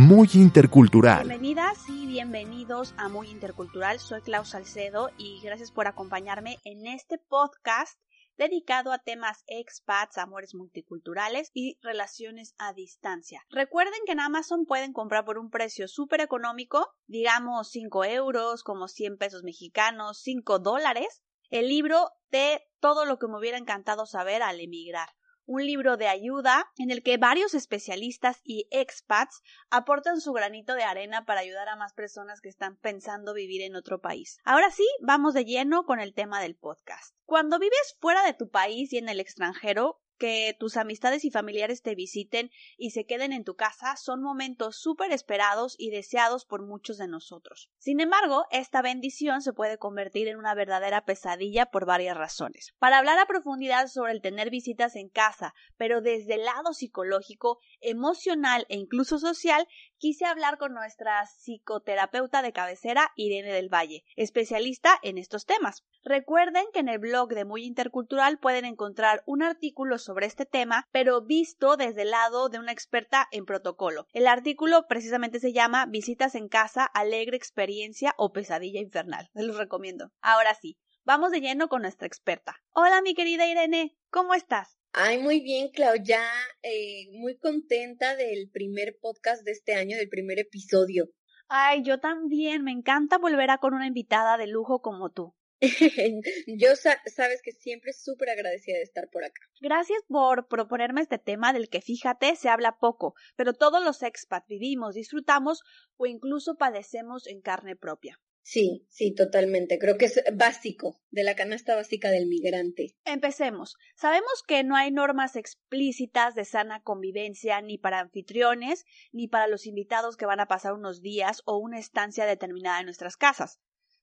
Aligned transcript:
Muy 0.00 0.28
intercultural. 0.34 1.26
Bienvenidas 1.26 1.88
y 1.88 2.06
bienvenidos 2.06 2.94
a 2.98 3.08
Muy 3.08 3.30
Intercultural. 3.30 3.98
Soy 3.98 4.20
Klaus 4.20 4.50
Salcedo 4.50 5.10
y 5.18 5.40
gracias 5.42 5.72
por 5.72 5.88
acompañarme 5.88 6.58
en 6.62 6.86
este 6.86 7.18
podcast 7.18 8.00
dedicado 8.36 8.92
a 8.92 9.00
temas 9.00 9.42
expats, 9.48 10.16
amores 10.16 10.54
multiculturales 10.54 11.50
y 11.52 11.80
relaciones 11.82 12.54
a 12.58 12.72
distancia. 12.74 13.44
Recuerden 13.50 13.98
que 14.06 14.12
en 14.12 14.20
Amazon 14.20 14.66
pueden 14.66 14.92
comprar 14.92 15.24
por 15.24 15.36
un 15.36 15.50
precio 15.50 15.88
súper 15.88 16.20
económico, 16.20 16.94
digamos 17.08 17.68
5 17.72 18.04
euros, 18.04 18.62
como 18.62 18.86
100 18.86 19.18
pesos 19.18 19.42
mexicanos, 19.42 20.20
5 20.22 20.60
dólares, 20.60 21.24
el 21.50 21.66
libro 21.66 22.12
de 22.30 22.62
todo 22.78 23.04
lo 23.04 23.18
que 23.18 23.26
me 23.26 23.36
hubiera 23.36 23.58
encantado 23.58 24.06
saber 24.06 24.44
al 24.44 24.60
emigrar 24.60 25.08
un 25.48 25.64
libro 25.64 25.96
de 25.96 26.08
ayuda 26.08 26.70
en 26.76 26.90
el 26.90 27.02
que 27.02 27.16
varios 27.16 27.54
especialistas 27.54 28.40
y 28.44 28.68
expats 28.70 29.42
aportan 29.70 30.20
su 30.20 30.34
granito 30.34 30.74
de 30.74 30.84
arena 30.84 31.24
para 31.24 31.40
ayudar 31.40 31.70
a 31.70 31.76
más 31.76 31.94
personas 31.94 32.42
que 32.42 32.50
están 32.50 32.76
pensando 32.76 33.32
vivir 33.32 33.62
en 33.62 33.74
otro 33.74 34.00
país. 34.00 34.38
Ahora 34.44 34.70
sí, 34.70 34.86
vamos 35.00 35.32
de 35.32 35.46
lleno 35.46 35.84
con 35.84 36.00
el 36.00 36.12
tema 36.12 36.40
del 36.42 36.54
podcast. 36.54 37.14
Cuando 37.24 37.58
vives 37.58 37.96
fuera 37.98 38.22
de 38.24 38.34
tu 38.34 38.50
país 38.50 38.92
y 38.92 38.98
en 38.98 39.08
el 39.08 39.20
extranjero, 39.20 40.02
que 40.18 40.54
tus 40.58 40.76
amistades 40.76 41.24
y 41.24 41.30
familiares 41.30 41.82
te 41.82 41.94
visiten 41.94 42.50
y 42.76 42.90
se 42.90 43.06
queden 43.06 43.32
en 43.32 43.44
tu 43.44 43.54
casa 43.54 43.96
son 43.96 44.22
momentos 44.22 44.76
súper 44.76 45.12
esperados 45.12 45.74
y 45.78 45.90
deseados 45.90 46.44
por 46.44 46.62
muchos 46.62 46.98
de 46.98 47.08
nosotros. 47.08 47.70
Sin 47.78 48.00
embargo, 48.00 48.44
esta 48.50 48.82
bendición 48.82 49.40
se 49.40 49.52
puede 49.52 49.78
convertir 49.78 50.28
en 50.28 50.36
una 50.36 50.54
verdadera 50.54 51.04
pesadilla 51.04 51.66
por 51.66 51.86
varias 51.86 52.16
razones. 52.16 52.74
Para 52.78 52.98
hablar 52.98 53.18
a 53.18 53.26
profundidad 53.26 53.86
sobre 53.86 54.12
el 54.12 54.20
tener 54.20 54.50
visitas 54.50 54.96
en 54.96 55.08
casa, 55.08 55.54
pero 55.76 56.00
desde 56.00 56.34
el 56.34 56.44
lado 56.44 56.72
psicológico, 56.72 57.60
emocional 57.80 58.66
e 58.68 58.76
incluso 58.76 59.18
social, 59.18 59.66
quise 59.98 60.24
hablar 60.24 60.58
con 60.58 60.72
nuestra 60.72 61.24
psicoterapeuta 61.26 62.42
de 62.42 62.52
cabecera, 62.52 63.10
Irene 63.16 63.52
del 63.52 63.68
Valle, 63.68 64.04
especialista 64.16 64.98
en 65.02 65.18
estos 65.18 65.44
temas. 65.44 65.84
Recuerden 66.02 66.64
que 66.72 66.80
en 66.80 66.88
el 66.88 66.98
blog 66.98 67.30
de 67.30 67.44
Muy 67.44 67.64
Intercultural 67.64 68.38
pueden 68.38 68.64
encontrar 68.64 69.22
un 69.26 69.42
artículo 69.42 69.98
sobre 69.98 70.26
este 70.26 70.46
tema, 70.46 70.86
pero 70.92 71.22
visto 71.22 71.76
desde 71.76 72.02
el 72.02 72.10
lado 72.10 72.48
de 72.48 72.58
una 72.58 72.72
experta 72.72 73.28
en 73.32 73.44
protocolo. 73.44 74.06
El 74.12 74.26
artículo 74.26 74.86
precisamente 74.88 75.40
se 75.40 75.52
llama 75.52 75.86
Visitas 75.86 76.34
en 76.34 76.48
casa, 76.48 76.84
alegre 76.84 77.36
experiencia 77.36 78.14
o 78.16 78.32
pesadilla 78.32 78.80
infernal. 78.80 79.28
Se 79.34 79.42
los 79.42 79.56
recomiendo. 79.56 80.12
Ahora 80.20 80.54
sí, 80.54 80.78
vamos 81.04 81.32
de 81.32 81.40
lleno 81.40 81.68
con 81.68 81.82
nuestra 81.82 82.06
experta. 82.06 82.56
Hola, 82.72 83.02
mi 83.02 83.14
querida 83.14 83.46
Irene, 83.46 83.96
¿cómo 84.10 84.34
estás? 84.34 84.78
Ay, 85.00 85.18
muy 85.18 85.38
bien, 85.38 85.68
Clau, 85.68 85.94
ya 86.02 86.28
eh, 86.60 87.06
muy 87.12 87.38
contenta 87.38 88.16
del 88.16 88.50
primer 88.50 88.98
podcast 89.00 89.44
de 89.44 89.52
este 89.52 89.74
año, 89.74 89.96
del 89.96 90.08
primer 90.08 90.40
episodio. 90.40 91.08
Ay, 91.46 91.84
yo 91.84 92.00
también, 92.00 92.64
me 92.64 92.72
encanta 92.72 93.16
volver 93.16 93.48
a 93.50 93.58
con 93.58 93.74
una 93.74 93.86
invitada 93.86 94.36
de 94.36 94.48
lujo 94.48 94.82
como 94.82 95.12
tú. 95.12 95.36
Yo 96.48 96.70
sabes 96.74 97.42
que 97.42 97.52
siempre 97.52 97.92
súper 97.92 98.30
agradecida 98.30 98.76
de 98.76 98.82
estar 98.82 99.08
por 99.10 99.22
acá. 99.22 99.40
Gracias 99.60 100.00
por 100.08 100.48
proponerme 100.48 101.00
este 101.00 101.18
tema 101.18 101.52
del 101.52 101.68
que 101.68 101.80
fíjate 101.80 102.34
se 102.34 102.48
habla 102.48 102.78
poco, 102.80 103.14
pero 103.36 103.52
todos 103.52 103.84
los 103.84 104.02
expats 104.02 104.48
vivimos, 104.48 104.96
disfrutamos 104.96 105.62
o 105.96 106.06
incluso 106.06 106.56
padecemos 106.56 107.28
en 107.28 107.40
carne 107.40 107.76
propia. 107.76 108.18
Sí, 108.50 108.86
sí, 108.88 109.14
totalmente. 109.14 109.78
Creo 109.78 109.98
que 109.98 110.06
es 110.06 110.22
básico, 110.32 110.98
de 111.10 111.22
la 111.22 111.36
canasta 111.36 111.76
básica 111.76 112.08
del 112.08 112.26
migrante. 112.26 112.96
Empecemos. 113.04 113.76
Sabemos 113.94 114.42
que 114.46 114.64
no 114.64 114.74
hay 114.74 114.90
normas 114.90 115.36
explícitas 115.36 116.34
de 116.34 116.46
sana 116.46 116.82
convivencia 116.82 117.60
ni 117.60 117.76
para 117.76 118.00
anfitriones, 118.00 118.86
ni 119.12 119.28
para 119.28 119.48
los 119.48 119.66
invitados 119.66 120.16
que 120.16 120.24
van 120.24 120.40
a 120.40 120.48
pasar 120.48 120.72
unos 120.72 121.02
días 121.02 121.42
o 121.44 121.58
una 121.58 121.78
estancia 121.78 122.24
determinada 122.24 122.80
en 122.80 122.86
nuestras 122.86 123.18
casas. 123.18 123.60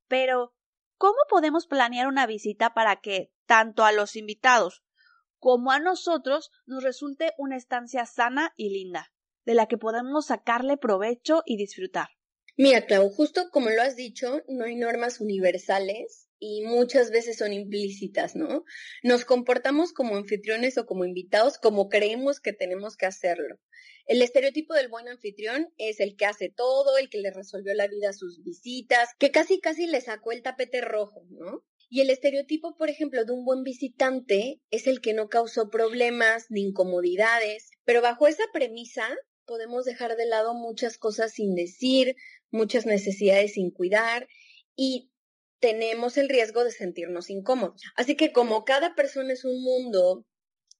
Pero, 0.07 0.53
¿Cómo 0.97 1.17
podemos 1.27 1.67
planear 1.67 2.07
una 2.07 2.25
visita 2.25 2.73
para 2.73 2.95
que, 2.97 3.33
tanto 3.45 3.83
a 3.83 3.91
los 3.91 4.15
invitados 4.15 4.83
como 5.39 5.71
a 5.71 5.79
nosotros, 5.79 6.51
nos 6.65 6.83
resulte 6.83 7.33
una 7.37 7.57
estancia 7.57 8.05
sana 8.05 8.53
y 8.55 8.69
linda, 8.69 9.11
de 9.43 9.55
la 9.55 9.65
que 9.65 9.77
podemos 9.77 10.27
sacarle 10.27 10.77
provecho 10.77 11.43
y 11.45 11.57
disfrutar? 11.57 12.14
Mira, 12.57 12.85
Clau, 12.85 13.09
justo 13.09 13.49
como 13.51 13.69
lo 13.69 13.81
has 13.81 13.97
dicho, 13.97 14.41
no 14.47 14.63
hay 14.63 14.75
normas 14.75 15.19
universales 15.19 16.29
y 16.39 16.61
muchas 16.61 17.11
veces 17.11 17.37
son 17.37 17.51
implícitas, 17.51 18.33
¿no? 18.37 18.63
Nos 19.03 19.25
comportamos 19.25 19.91
como 19.91 20.15
anfitriones 20.15 20.77
o 20.77 20.85
como 20.85 21.03
invitados 21.03 21.57
como 21.57 21.89
creemos 21.89 22.39
que 22.39 22.53
tenemos 22.53 22.95
que 22.95 23.07
hacerlo. 23.07 23.59
El 24.05 24.21
estereotipo 24.21 24.73
del 24.73 24.87
buen 24.87 25.09
anfitrión 25.09 25.73
es 25.77 25.99
el 25.99 26.15
que 26.15 26.27
hace 26.27 26.49
todo, 26.49 26.97
el 26.97 27.09
que 27.09 27.17
le 27.17 27.31
resolvió 27.31 27.73
la 27.73 27.87
vida 27.87 28.11
a 28.11 28.13
sus 28.13 28.41
visitas, 28.41 29.09
que 29.19 29.31
casi 29.31 29.59
casi 29.59 29.85
le 29.87 29.99
sacó 29.99 30.31
el 30.31 30.41
tapete 30.41 30.79
rojo, 30.79 31.25
¿no? 31.31 31.65
Y 31.89 32.01
el 32.01 32.09
estereotipo, 32.09 32.77
por 32.77 32.89
ejemplo, 32.89 33.25
de 33.25 33.33
un 33.33 33.43
buen 33.43 33.63
visitante 33.63 34.61
es 34.71 34.87
el 34.87 35.01
que 35.01 35.13
no 35.13 35.27
causó 35.27 35.69
problemas 35.69 36.45
ni 36.49 36.61
incomodidades, 36.61 37.71
pero 37.83 38.01
bajo 38.01 38.27
esa 38.27 38.43
premisa 38.53 39.07
podemos 39.45 39.85
dejar 39.85 40.15
de 40.15 40.25
lado 40.25 40.53
muchas 40.53 40.97
cosas 40.97 41.33
sin 41.33 41.55
decir, 41.55 42.15
muchas 42.51 42.85
necesidades 42.85 43.53
sin 43.53 43.71
cuidar 43.71 44.27
y 44.75 45.11
tenemos 45.59 46.17
el 46.17 46.29
riesgo 46.29 46.63
de 46.63 46.71
sentirnos 46.71 47.29
incómodos. 47.29 47.81
Así 47.95 48.15
que 48.15 48.31
como 48.31 48.65
cada 48.65 48.95
persona 48.95 49.33
es 49.33 49.45
un 49.45 49.63
mundo 49.63 50.25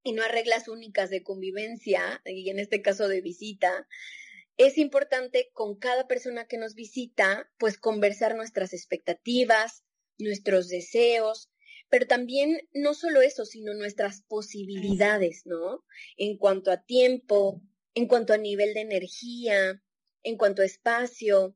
y 0.03 0.13
no 0.13 0.21
hay 0.21 0.29
reglas 0.29 0.67
únicas 0.67 1.09
de 1.09 1.23
convivencia, 1.23 2.21
y 2.25 2.49
en 2.51 2.59
este 2.59 2.83
caso 2.83 3.07
de 3.07 3.21
visita, 3.21 3.87
es 4.57 4.77
importante 4.77 5.49
con 5.51 5.77
cada 5.77 6.07
persona 6.07 6.45
que 6.45 6.57
nos 6.57 6.75
visita, 6.75 7.49
pues 7.57 7.79
conversar 7.79 8.35
nuestras 8.35 8.73
expectativas, 8.73 9.83
nuestros 10.19 10.67
deseos, 10.67 11.49
pero 11.89 12.05
también 12.05 12.59
no 12.73 12.93
solo 12.93 13.21
eso, 13.21 13.45
sino 13.45 13.73
nuestras 13.73 14.21
posibilidades, 14.21 15.41
¿no? 15.45 15.83
En 16.17 16.37
cuanto 16.37 16.71
a 16.71 16.83
tiempo, 16.83 17.61
en 17.95 18.07
cuanto 18.07 18.33
a 18.33 18.37
nivel 18.37 18.73
de 18.73 18.81
energía, 18.81 19.81
en 20.23 20.37
cuanto 20.37 20.61
a 20.61 20.65
espacio, 20.65 21.55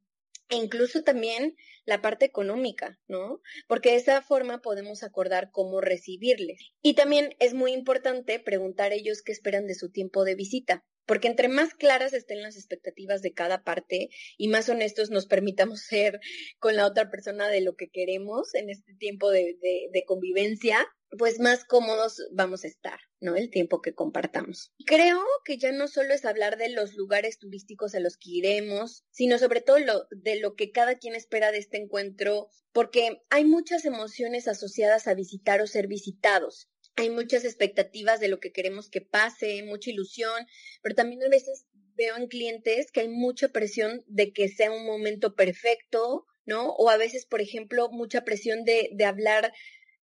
e 0.50 0.56
incluso 0.56 1.04
también 1.04 1.56
la 1.86 2.02
parte 2.02 2.26
económica, 2.26 3.00
¿no? 3.08 3.42
Porque 3.68 3.92
de 3.92 3.98
esa 3.98 4.22
forma 4.22 4.62
podemos 4.62 5.04
acordar 5.04 5.52
cómo 5.52 5.80
recibirles. 5.80 6.72
Y 6.82 6.96
también 6.96 7.36
es 7.40 7.54
muy 7.54 7.72
importante 7.72 8.40
preguntar 8.40 8.92
a 8.92 8.96
ellos 8.96 9.22
qué 9.22 9.32
esperan 9.32 9.68
de 9.68 9.76
su 9.76 9.92
tiempo 9.92 10.24
de 10.24 10.36
visita, 10.36 10.86
porque 11.10 11.28
entre 11.28 11.48
más 11.48 11.74
claras 11.74 12.14
estén 12.14 12.44
las 12.44 12.56
expectativas 12.56 13.24
de 13.24 13.34
cada 13.34 13.64
parte 13.64 14.10
y 14.38 14.48
más 14.48 14.70
honestos 14.70 15.10
nos 15.10 15.26
permitamos 15.26 15.82
ser 15.90 16.20
con 16.60 16.76
la 16.76 16.86
otra 16.86 17.10
persona 17.10 17.50
de 17.50 17.62
lo 17.62 17.76
que 17.76 17.90
queremos 17.90 18.54
en 18.54 18.70
este 18.70 18.94
tiempo 18.94 19.32
de, 19.32 19.58
convivencia, 20.06 20.88
pues 21.18 21.40
más 21.40 21.66
cómodos 21.66 22.22
vamos 22.32 22.64
a 22.64 22.68
estar, 22.68 23.00
¿no? 23.20 23.36
El 23.36 23.50
tiempo 23.50 23.82
que 23.82 23.96
compartamos. 23.96 24.72
Creo 24.86 25.20
que 25.46 25.58
ya 25.58 25.72
no 25.72 25.88
solo 25.88 26.14
es 26.14 26.26
hablar 26.26 26.58
de 26.58 26.70
los 26.70 26.94
lugares 26.94 27.40
turísticos 27.40 27.96
a 27.96 28.00
los 28.00 28.16
que 28.16 28.30
iremos, 28.30 29.04
sino 29.10 29.40
sobre 29.40 29.62
todo 29.62 29.80
lo, 29.80 30.06
de 30.12 30.40
lo 30.40 30.54
que 30.54 30.72
cada 30.72 31.00
quien 31.00 31.16
espera 31.16 31.52
de 31.52 31.58
este 31.58 31.78
encuentro, 31.78 32.50
porque 32.72 33.24
hay 33.32 33.46
muchas 33.46 33.84
emociones 33.86 34.48
asociadas 34.48 35.08
a 35.08 35.16
visitar 35.16 35.60
o 35.60 35.66
ser 35.66 35.88
visitados. 35.88 36.70
Hay 37.00 37.10
muchas 37.10 37.46
expectativas 37.46 38.20
de 38.20 38.28
lo 38.28 38.40
que 38.40 38.52
queremos 38.52 38.90
que 38.90 39.00
pase, 39.00 39.64
mucha 39.64 39.90
ilusión, 39.90 40.46
pero 40.82 40.96
también 40.96 41.24
a 41.24 41.30
veces 41.30 41.66
veo 41.96 42.18
en 42.18 42.28
clientes 42.28 42.92
que 42.92 43.02
hay 43.02 43.08
mucha 43.08 43.50
presión 43.50 44.04
de 44.08 44.34
que 44.34 44.50
sea 44.50 44.72
un 44.72 44.86
momento 44.86 45.34
perfecto, 45.34 46.26
¿no? 46.46 46.72
O 46.74 46.90
a 46.90 46.98
veces, 46.98 47.26
por 47.26 47.40
ejemplo, 47.40 47.90
mucha 47.90 48.26
presión 48.26 48.66
de, 48.66 48.90
de 48.92 49.06
hablar 49.06 49.54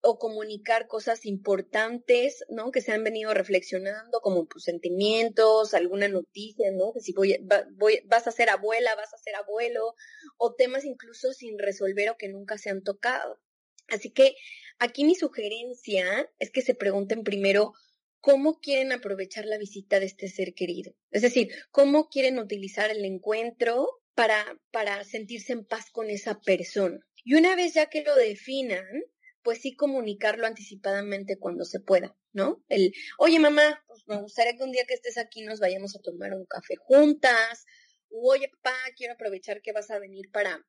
o 0.03 0.19
comunicar 0.19 0.87
cosas 0.87 1.25
importantes, 1.25 2.45
¿no? 2.51 2.73
Que 2.73 2.83
se 2.83 2.93
han 2.93 3.05
venido 3.05 3.33
reflexionando, 3.33 4.21
como 4.21 4.47
pues, 4.47 4.65
sentimientos, 4.65 5.75
alguna 5.75 6.09
noticia, 6.09 6.73
¿no? 6.73 6.93
Que 6.93 7.01
si 7.01 7.13
voy, 7.13 7.39
voy, 7.77 8.01
vas 8.05 8.27
a 8.27 8.33
ser 8.33 8.51
abuela, 8.51 8.95
vas 8.97 9.15
a 9.15 9.19
ser 9.19 9.37
abuelo, 9.37 9.95
o 10.37 10.55
temas 10.55 10.85
incluso 10.85 11.33
sin 11.33 11.59
resolver 11.59 12.11
o 12.11 12.17
que 12.19 12.29
nunca 12.29 12.59
se 12.59 12.69
han 12.69 12.83
tocado. 12.83 13.41
Así 13.89 14.11
que 14.11 14.35
aquí 14.83 15.05
mi 15.05 15.15
sugerencia 15.15 16.29
es 16.41 16.51
que 16.51 16.61
se 16.61 16.75
pregunten 16.75 17.23
primero 17.23 17.73
cómo 18.21 18.59
quieren 18.59 18.91
aprovechar 18.91 19.47
la 19.47 19.57
visita 19.57 20.01
de 20.01 20.07
este 20.07 20.29
ser 20.29 20.55
querido. 20.55 20.93
Es 21.13 21.23
decir, 21.23 21.51
cómo 21.71 22.09
quieren 22.09 22.39
utilizar 22.39 22.91
el 22.91 23.05
encuentro 23.05 23.89
para, 24.15 24.45
para 24.73 25.05
sentirse 25.05 25.53
en 25.53 25.65
paz 25.65 25.91
con 25.91 26.11
esa 26.11 26.41
persona. 26.41 26.99
Y 27.25 27.35
una 27.35 27.55
vez 27.55 27.75
ya 27.75 27.87
que 27.87 28.03
lo 28.03 28.15
definan, 28.17 28.85
pues 29.43 29.61
sí 29.61 29.75
comunicarlo 29.77 30.47
anticipadamente 30.47 31.39
cuando 31.39 31.65
se 31.65 31.79
pueda, 31.79 32.17
¿no? 32.33 32.65
El, 32.69 32.93
oye 33.19 33.39
mamá, 33.39 33.85
pues 33.87 34.03
me 34.07 34.21
gustaría 34.21 34.57
que 34.57 34.65
un 34.65 34.73
día 34.73 34.85
que 34.87 34.95
estés 34.95 35.17
aquí 35.17 35.43
nos 35.43 35.61
vayamos 35.61 35.95
a 35.95 36.01
tomar 36.01 36.35
un 36.35 36.47
café 36.47 36.75
juntas, 36.77 37.67
oye 38.09 38.49
papá, 38.49 38.77
quiero 38.97 39.15
aprovechar 39.15 39.63
que 39.63 39.73
vas 39.73 39.91
a 39.91 40.01
venir 40.01 40.31
para 40.33 40.65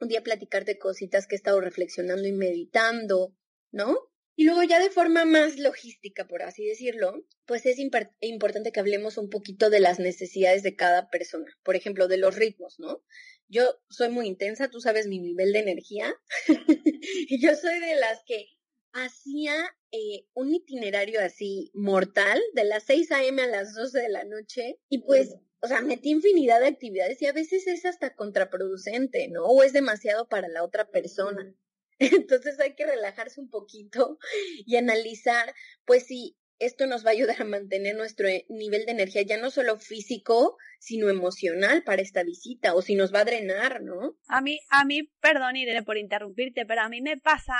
un 0.00 0.08
día 0.08 0.22
platicarte 0.22 0.78
cositas 0.78 1.26
que 1.26 1.34
he 1.34 1.38
estado 1.38 1.60
reflexionando 1.60 2.26
y 2.26 2.32
meditando, 2.32 3.34
¿no? 3.70 3.98
Y 4.36 4.44
luego 4.44 4.62
ya 4.62 4.78
de 4.78 4.90
forma 4.90 5.24
más 5.24 5.58
logística, 5.58 6.28
por 6.28 6.42
así 6.42 6.64
decirlo, 6.64 7.24
pues 7.44 7.66
es 7.66 7.78
importante 7.80 8.70
que 8.70 8.78
hablemos 8.78 9.18
un 9.18 9.30
poquito 9.30 9.68
de 9.68 9.80
las 9.80 9.98
necesidades 9.98 10.62
de 10.62 10.76
cada 10.76 11.10
persona. 11.10 11.46
Por 11.64 11.74
ejemplo, 11.74 12.06
de 12.06 12.18
los 12.18 12.36
ritmos, 12.36 12.78
¿no? 12.78 13.02
Yo 13.48 13.64
soy 13.88 14.10
muy 14.10 14.28
intensa, 14.28 14.70
tú 14.70 14.80
sabes 14.80 15.08
mi 15.08 15.18
nivel 15.18 15.52
de 15.52 15.58
energía. 15.58 16.14
y 17.28 17.42
yo 17.42 17.56
soy 17.56 17.80
de 17.80 17.96
las 17.96 18.22
que 18.26 18.46
hacía 18.92 19.54
eh, 19.90 20.26
un 20.34 20.54
itinerario 20.54 21.20
así 21.20 21.70
mortal 21.74 22.40
de 22.54 22.64
las 22.64 22.84
6 22.84 23.10
a.m. 23.10 23.42
a 23.42 23.46
las 23.48 23.74
12 23.74 23.98
de 23.98 24.08
la 24.08 24.24
noche 24.24 24.78
y 24.88 24.98
pues, 24.98 25.34
o 25.60 25.66
sea, 25.66 25.80
metí 25.80 26.10
infinidad 26.10 26.60
de 26.60 26.68
actividades 26.68 27.20
y 27.22 27.26
a 27.26 27.32
veces 27.32 27.66
es 27.66 27.84
hasta 27.84 28.14
contraproducente, 28.14 29.28
¿no? 29.28 29.46
O 29.46 29.62
es 29.62 29.72
demasiado 29.72 30.28
para 30.28 30.46
la 30.48 30.62
otra 30.62 30.90
persona. 30.90 31.54
Entonces 32.26 32.58
hay 32.60 32.74
que 32.74 32.86
relajarse 32.86 33.40
un 33.40 33.50
poquito 33.50 34.18
y 34.64 34.76
analizar, 34.76 35.54
pues 35.84 36.06
si 36.06 36.36
esto 36.58 36.86
nos 36.86 37.04
va 37.04 37.10
a 37.10 37.12
ayudar 37.12 37.40
a 37.40 37.44
mantener 37.44 37.96
nuestro 37.96 38.28
eh, 38.28 38.44
nivel 38.48 38.84
de 38.84 38.92
energía 38.92 39.22
ya 39.22 39.38
no 39.38 39.50
solo 39.50 39.78
físico, 39.78 40.56
sino 40.80 41.08
emocional 41.08 41.82
para 41.84 42.02
esta 42.02 42.22
visita 42.22 42.74
o 42.74 42.82
si 42.82 42.94
nos 42.94 43.14
va 43.14 43.20
a 43.20 43.24
drenar, 43.24 43.82
¿no? 43.82 44.16
A 44.28 44.40
mí, 44.40 44.58
a 44.70 44.84
mí, 44.84 45.04
perdón 45.20 45.56
Irene 45.56 45.82
por 45.82 45.98
interrumpirte, 45.98 46.66
pero 46.66 46.82
a 46.82 46.88
mí 46.88 47.00
me 47.00 47.16
pasa, 47.16 47.54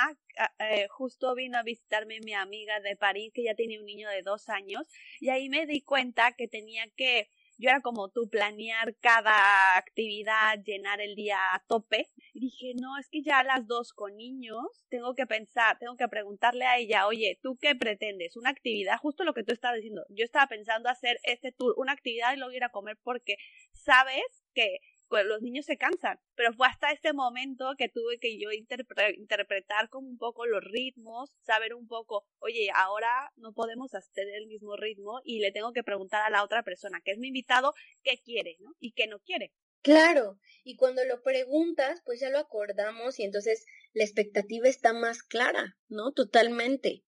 eh, 0.59 0.87
justo 0.89 1.33
vino 1.35 1.57
a 1.57 1.63
visitarme 1.63 2.19
mi 2.21 2.33
amiga 2.33 2.79
de 2.81 2.95
París 2.95 3.31
que 3.33 3.43
ya 3.43 3.55
tenía 3.55 3.79
un 3.79 3.85
niño 3.85 4.09
de 4.09 4.21
dos 4.21 4.49
años 4.49 4.83
y 5.19 5.29
ahí 5.29 5.49
me 5.49 5.65
di 5.65 5.81
cuenta 5.81 6.33
que 6.37 6.47
tenía 6.47 6.85
que 6.95 7.29
yo 7.59 7.69
era 7.69 7.81
como 7.81 8.09
tú, 8.09 8.29
planear 8.29 8.95
cada 9.01 9.77
actividad, 9.77 10.63
llenar 10.63 11.01
el 11.01 11.15
día 11.15 11.37
a 11.53 11.59
tope. 11.67 12.09
Y 12.33 12.39
dije, 12.39 12.73
no, 12.79 12.97
es 12.97 13.09
que 13.09 13.21
ya 13.21 13.39
a 13.39 13.43
las 13.43 13.67
dos 13.67 13.91
con 13.91 14.15
niños 14.15 14.85
tengo 14.89 15.13
que 15.13 15.27
pensar, 15.27 15.77
tengo 15.77 15.97
que 15.97 16.07
preguntarle 16.07 16.65
a 16.65 16.77
ella, 16.77 17.05
oye, 17.05 17.37
¿tú 17.43 17.57
qué 17.61 17.75
pretendes? 17.75 18.37
Una 18.37 18.49
actividad, 18.49 18.97
justo 18.97 19.25
lo 19.25 19.33
que 19.33 19.43
tú 19.43 19.53
estabas 19.53 19.75
diciendo. 19.75 20.05
Yo 20.09 20.23
estaba 20.23 20.47
pensando 20.47 20.89
hacer 20.89 21.19
este 21.23 21.51
tour, 21.51 21.73
una 21.77 21.91
actividad 21.91 22.33
y 22.33 22.37
luego 22.37 22.53
ir 22.53 22.63
a 22.63 22.69
comer 22.69 22.97
porque 23.03 23.35
sabes 23.73 24.23
que 24.53 24.79
los 25.25 25.41
niños 25.41 25.65
se 25.65 25.77
cansan, 25.77 26.19
pero 26.35 26.53
fue 26.53 26.67
hasta 26.67 26.91
este 26.91 27.13
momento 27.13 27.73
que 27.77 27.89
tuve 27.89 28.19
que 28.19 28.39
yo 28.39 28.51
interpretar 28.51 29.89
como 29.89 30.07
un 30.07 30.17
poco 30.17 30.45
los 30.45 30.63
ritmos, 30.63 31.31
saber 31.41 31.73
un 31.73 31.87
poco, 31.87 32.25
oye, 32.39 32.69
ahora 32.73 33.31
no 33.35 33.53
podemos 33.53 33.93
hacer 33.95 34.27
el 34.29 34.47
mismo 34.47 34.75
ritmo 34.75 35.21
y 35.23 35.39
le 35.39 35.51
tengo 35.51 35.73
que 35.73 35.83
preguntar 35.83 36.21
a 36.21 36.29
la 36.29 36.43
otra 36.43 36.63
persona, 36.63 37.01
que 37.03 37.11
es 37.11 37.17
mi 37.17 37.27
invitado, 37.27 37.73
qué 38.03 38.19
quiere, 38.23 38.57
¿no? 38.59 38.75
Y 38.79 38.93
qué 38.93 39.07
no 39.07 39.19
quiere. 39.19 39.53
Claro, 39.81 40.37
y 40.65 40.75
cuando 40.75 41.05
lo 41.05 41.23
preguntas, 41.23 42.01
pues 42.03 42.19
ya 42.19 42.29
lo 42.29 42.39
acordamos 42.39 43.17
y 43.17 43.23
entonces 43.23 43.65
la 43.93 44.03
expectativa 44.03 44.67
está 44.67 44.91
más 44.91 45.23
clara, 45.23 45.77
¿no? 45.87 46.11
Totalmente. 46.11 47.05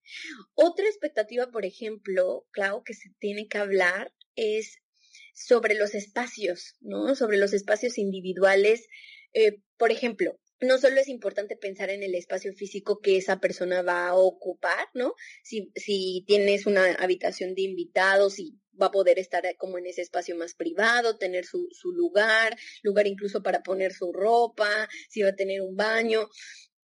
Otra 0.54 0.86
expectativa, 0.86 1.52
por 1.52 1.66
ejemplo, 1.66 2.48
claro, 2.52 2.84
que 2.84 2.94
se 2.94 3.10
tiene 3.20 3.48
que 3.50 3.58
hablar 3.58 4.14
es 4.36 4.82
sobre 5.34 5.76
los 5.76 5.96
espacios, 5.96 6.76
¿no? 6.82 7.16
Sobre 7.16 7.38
los 7.38 7.54
espacios 7.54 7.98
individuales. 7.98 8.88
Eh, 9.34 9.60
por 9.78 9.92
ejemplo, 9.92 10.40
no 10.62 10.78
solo 10.78 11.00
es 11.00 11.08
importante 11.08 11.58
pensar 11.58 11.90
en 11.90 12.04
el 12.04 12.14
espacio 12.16 12.54
físico 12.54 13.00
que 13.00 13.18
esa 13.18 13.40
persona 13.40 13.82
va 13.82 14.10
a 14.10 14.16
ocupar, 14.16 14.88
¿no? 14.94 15.16
Si, 15.44 15.72
si 15.76 16.24
tienes 16.28 16.66
una 16.66 16.94
habitación 16.94 17.56
de 17.56 17.64
invitados 17.64 18.40
y 18.40 18.60
va 18.80 18.88
a 18.88 18.92
poder 18.92 19.20
estar 19.20 19.44
como 19.58 19.78
en 19.78 19.88
ese 19.88 20.02
espacio 20.02 20.36
más 20.36 20.54
privado, 20.54 21.18
tener 21.18 21.46
su, 21.46 21.68
su 21.72 21.92
lugar, 21.92 22.58
lugar 22.84 23.08
incluso 23.08 23.42
para 23.42 23.64
poner 23.64 23.92
su 23.94 24.14
ropa, 24.14 24.88
si 25.10 25.22
va 25.22 25.30
a 25.30 25.36
tener 25.36 25.62
un 25.62 25.76
baño, 25.76 26.30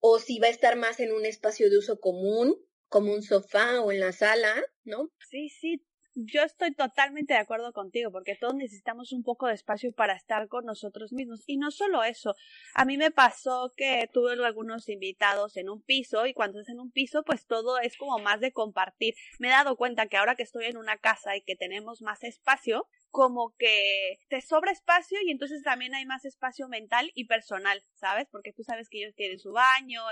o 0.00 0.19
si 0.19 0.38
va 0.38 0.46
a 0.46 0.50
estar 0.50 0.76
más 0.76 1.00
en 1.00 1.12
un 1.12 1.26
espacio 1.26 1.70
de 1.70 1.78
uso 1.78 2.00
común, 2.00 2.56
como 2.88 3.12
un 3.12 3.22
sofá 3.22 3.81
o 3.81 3.92
en 3.92 4.00
la 4.00 4.12
sala, 4.12 4.64
¿no? 4.84 5.10
Sí, 5.28 5.49
sí, 5.49 5.82
yo 6.16 6.42
estoy 6.42 6.72
totalmente 6.72 7.34
de 7.34 7.40
acuerdo 7.40 7.72
contigo, 7.72 8.10
porque 8.10 8.36
todos 8.36 8.54
necesitamos 8.54 9.12
un 9.12 9.22
poco 9.22 9.46
de 9.46 9.54
espacio 9.54 9.92
para 9.92 10.14
estar 10.14 10.48
con 10.48 10.64
nosotros 10.64 11.12
mismos. 11.12 11.44
Y 11.46 11.58
no 11.58 11.70
solo 11.70 12.02
eso, 12.02 12.34
a 12.74 12.84
mí 12.86 12.96
me 12.96 13.10
pasó 13.10 13.72
que 13.76 14.08
tuve 14.12 14.32
algunos 14.44 14.88
invitados 14.88 15.56
en 15.58 15.68
un 15.68 15.82
piso 15.82 16.26
y 16.26 16.32
cuando 16.32 16.60
es 16.60 16.68
en 16.70 16.80
un 16.80 16.90
piso, 16.90 17.22
pues 17.22 17.46
todo 17.46 17.78
es 17.78 17.96
como 17.98 18.18
más 18.18 18.40
de 18.40 18.52
compartir. 18.52 19.14
Me 19.38 19.48
he 19.48 19.50
dado 19.50 19.76
cuenta 19.76 20.06
que 20.06 20.16
ahora 20.16 20.36
que 20.36 20.42
estoy 20.42 20.64
en 20.64 20.78
una 20.78 20.96
casa 20.96 21.36
y 21.36 21.42
que 21.42 21.54
tenemos 21.54 22.00
más 22.00 22.24
espacio, 22.24 22.88
como 23.10 23.54
que 23.58 24.18
te 24.28 24.40
sobra 24.40 24.72
espacio 24.72 25.18
y 25.24 25.30
entonces 25.30 25.62
también 25.62 25.94
hay 25.94 26.06
más 26.06 26.24
espacio 26.24 26.68
mental 26.68 27.10
y 27.14 27.26
personal, 27.26 27.82
¿sabes? 27.94 28.28
Porque 28.30 28.52
tú 28.52 28.62
sabes 28.62 28.88
que 28.88 28.98
ellos 28.98 29.14
tienen 29.14 29.38
su 29.38 29.52
baño, 29.52 30.02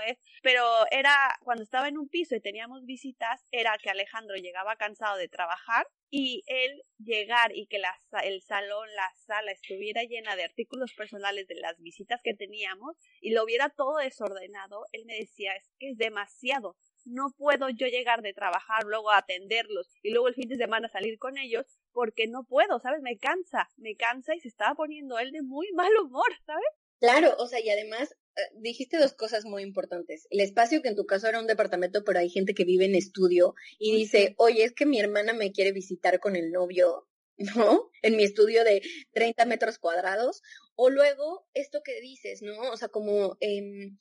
pero 0.41 0.63
era 0.91 1.13
cuando 1.41 1.63
estaba 1.63 1.87
en 1.87 1.97
un 1.97 2.09
piso 2.09 2.35
y 2.35 2.41
teníamos 2.41 2.85
visitas, 2.85 3.45
era 3.51 3.77
que 3.81 3.89
Alejandro 3.89 4.35
llegaba 4.35 4.75
cansado 4.75 5.17
de 5.17 5.27
trabajar 5.27 5.87
y 6.09 6.43
él 6.47 6.81
llegar 6.97 7.55
y 7.55 7.67
que 7.67 7.79
la, 7.79 7.93
el 8.23 8.41
salón, 8.41 8.87
la 8.95 9.11
sala 9.25 9.51
estuviera 9.51 10.03
llena 10.03 10.35
de 10.35 10.45
artículos 10.45 10.93
personales 10.93 11.47
de 11.47 11.55
las 11.55 11.79
visitas 11.81 12.21
que 12.23 12.33
teníamos 12.33 12.95
y 13.21 13.31
lo 13.31 13.45
viera 13.45 13.69
todo 13.69 13.97
desordenado, 13.97 14.85
él 14.91 15.03
me 15.05 15.15
decía, 15.15 15.53
es 15.55 15.69
que 15.77 15.89
es 15.89 15.97
demasiado, 15.97 16.77
no 17.05 17.31
puedo 17.37 17.69
yo 17.69 17.87
llegar 17.87 18.21
de 18.21 18.33
trabajar, 18.33 18.83
luego 18.85 19.11
a 19.11 19.19
atenderlos 19.19 19.89
y 20.03 20.11
luego 20.11 20.27
el 20.27 20.35
fin 20.35 20.49
de 20.49 20.57
semana 20.57 20.89
salir 20.89 21.17
con 21.17 21.37
ellos 21.37 21.65
porque 21.93 22.27
no 22.27 22.43
puedo, 22.43 22.79
¿sabes? 22.79 23.01
Me 23.01 23.17
cansa, 23.17 23.69
me 23.77 23.95
cansa 23.95 24.35
y 24.35 24.39
se 24.39 24.47
estaba 24.47 24.75
poniendo 24.75 25.17
él 25.19 25.31
de 25.31 25.41
muy 25.41 25.71
mal 25.73 25.91
humor, 26.03 26.27
¿sabes? 26.45 26.65
Claro, 26.99 27.35
o 27.37 27.47
sea, 27.47 27.59
y 27.59 27.69
además 27.69 28.15
eh, 28.35 28.41
dijiste 28.55 28.97
dos 28.97 29.13
cosas 29.13 29.45
muy 29.45 29.63
importantes. 29.63 30.27
El 30.29 30.41
espacio, 30.41 30.81
que 30.81 30.89
en 30.89 30.95
tu 30.95 31.05
caso 31.05 31.27
era 31.27 31.39
un 31.39 31.47
departamento, 31.47 32.03
pero 32.03 32.19
hay 32.19 32.29
gente 32.29 32.53
que 32.53 32.65
vive 32.65 32.85
en 32.85 32.95
estudio 32.95 33.53
y 33.79 33.95
dice, 33.95 34.33
oye, 34.37 34.63
es 34.63 34.73
que 34.73 34.85
mi 34.85 34.99
hermana 34.99 35.33
me 35.33 35.51
quiere 35.51 35.71
visitar 35.71 36.19
con 36.19 36.35
el 36.35 36.51
novio, 36.51 37.07
¿no? 37.37 37.91
En 38.01 38.15
mi 38.15 38.23
estudio 38.23 38.63
de 38.63 38.81
30 39.13 39.45
metros 39.45 39.77
cuadrados. 39.77 40.41
O 40.75 40.89
luego, 40.89 41.47
esto 41.53 41.81
que 41.83 42.01
dices, 42.01 42.41
¿no? 42.41 42.71
O 42.71 42.77
sea, 42.77 42.89
como... 42.89 43.37
Eh, 43.39 43.91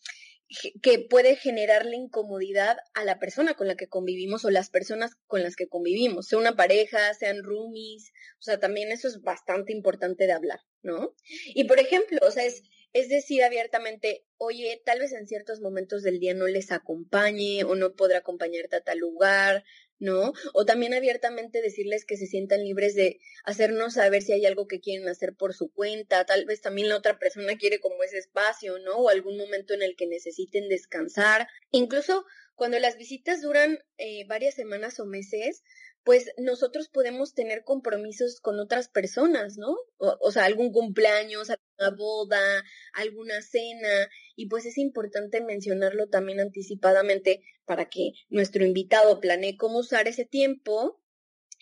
que 0.82 0.98
puede 0.98 1.36
generarle 1.36 1.96
incomodidad 1.96 2.76
a 2.94 3.04
la 3.04 3.18
persona 3.18 3.54
con 3.54 3.66
la 3.66 3.76
que 3.76 3.88
convivimos 3.88 4.44
o 4.44 4.50
las 4.50 4.70
personas 4.70 5.12
con 5.26 5.42
las 5.42 5.56
que 5.56 5.68
convivimos, 5.68 6.26
sea 6.26 6.38
una 6.38 6.56
pareja, 6.56 7.14
sean 7.14 7.42
roomies, 7.42 8.12
o 8.38 8.42
sea, 8.42 8.60
también 8.60 8.92
eso 8.92 9.08
es 9.08 9.22
bastante 9.22 9.72
importante 9.72 10.26
de 10.26 10.32
hablar, 10.32 10.60
¿no? 10.82 11.14
Y 11.54 11.64
por 11.64 11.78
ejemplo, 11.78 12.18
o 12.22 12.30
sea, 12.30 12.44
es, 12.44 12.62
es 12.92 13.08
decir 13.08 13.42
abiertamente, 13.42 14.24
oye, 14.36 14.80
tal 14.84 15.00
vez 15.00 15.12
en 15.12 15.26
ciertos 15.26 15.60
momentos 15.60 16.02
del 16.02 16.20
día 16.20 16.34
no 16.34 16.46
les 16.46 16.70
acompañe 16.70 17.64
o 17.64 17.74
no 17.74 17.94
podrá 17.94 18.18
acompañarte 18.18 18.76
a 18.76 18.82
tal 18.82 18.98
lugar, 18.98 19.64
¿no? 20.04 20.32
O 20.52 20.64
también 20.64 20.94
abiertamente 20.94 21.60
decirles 21.60 22.04
que 22.04 22.16
se 22.16 22.26
sientan 22.26 22.62
libres 22.62 22.94
de 22.94 23.18
hacernos 23.44 23.94
saber 23.94 24.22
si 24.22 24.32
hay 24.32 24.46
algo 24.46 24.68
que 24.68 24.80
quieren 24.80 25.08
hacer 25.08 25.34
por 25.34 25.54
su 25.54 25.72
cuenta, 25.72 26.24
tal 26.24 26.44
vez 26.44 26.60
también 26.60 26.88
la 26.88 26.96
otra 26.96 27.18
persona 27.18 27.56
quiere 27.56 27.80
como 27.80 28.02
ese 28.04 28.18
espacio, 28.18 28.78
¿no? 28.78 28.96
O 28.98 29.08
algún 29.08 29.36
momento 29.36 29.74
en 29.74 29.82
el 29.82 29.96
que 29.96 30.06
necesiten 30.06 30.68
descansar. 30.68 31.48
Incluso 31.70 32.24
cuando 32.54 32.78
las 32.78 32.96
visitas 32.96 33.42
duran 33.42 33.78
eh, 33.98 34.26
varias 34.26 34.54
semanas 34.54 35.00
o 35.00 35.06
meses, 35.06 35.62
pues 36.04 36.30
nosotros 36.36 36.88
podemos 36.88 37.34
tener 37.34 37.64
compromisos 37.64 38.40
con 38.40 38.60
otras 38.60 38.88
personas, 38.88 39.56
¿no? 39.56 39.74
O, 39.96 40.30
sea, 40.30 40.44
algún 40.44 40.70
cumpleaños, 40.70 41.48
alguna 41.50 41.96
boda, 41.96 42.64
alguna 42.92 43.40
cena, 43.40 44.10
y 44.36 44.46
pues 44.48 44.66
es 44.66 44.76
importante 44.76 45.40
mencionarlo 45.40 46.08
también 46.08 46.40
anticipadamente 46.40 47.42
para 47.64 47.88
que 47.88 48.12
nuestro 48.28 48.66
invitado 48.66 49.20
planee 49.20 49.56
cómo 49.56 49.78
usar 49.78 50.06
ese 50.06 50.26
tiempo 50.26 51.00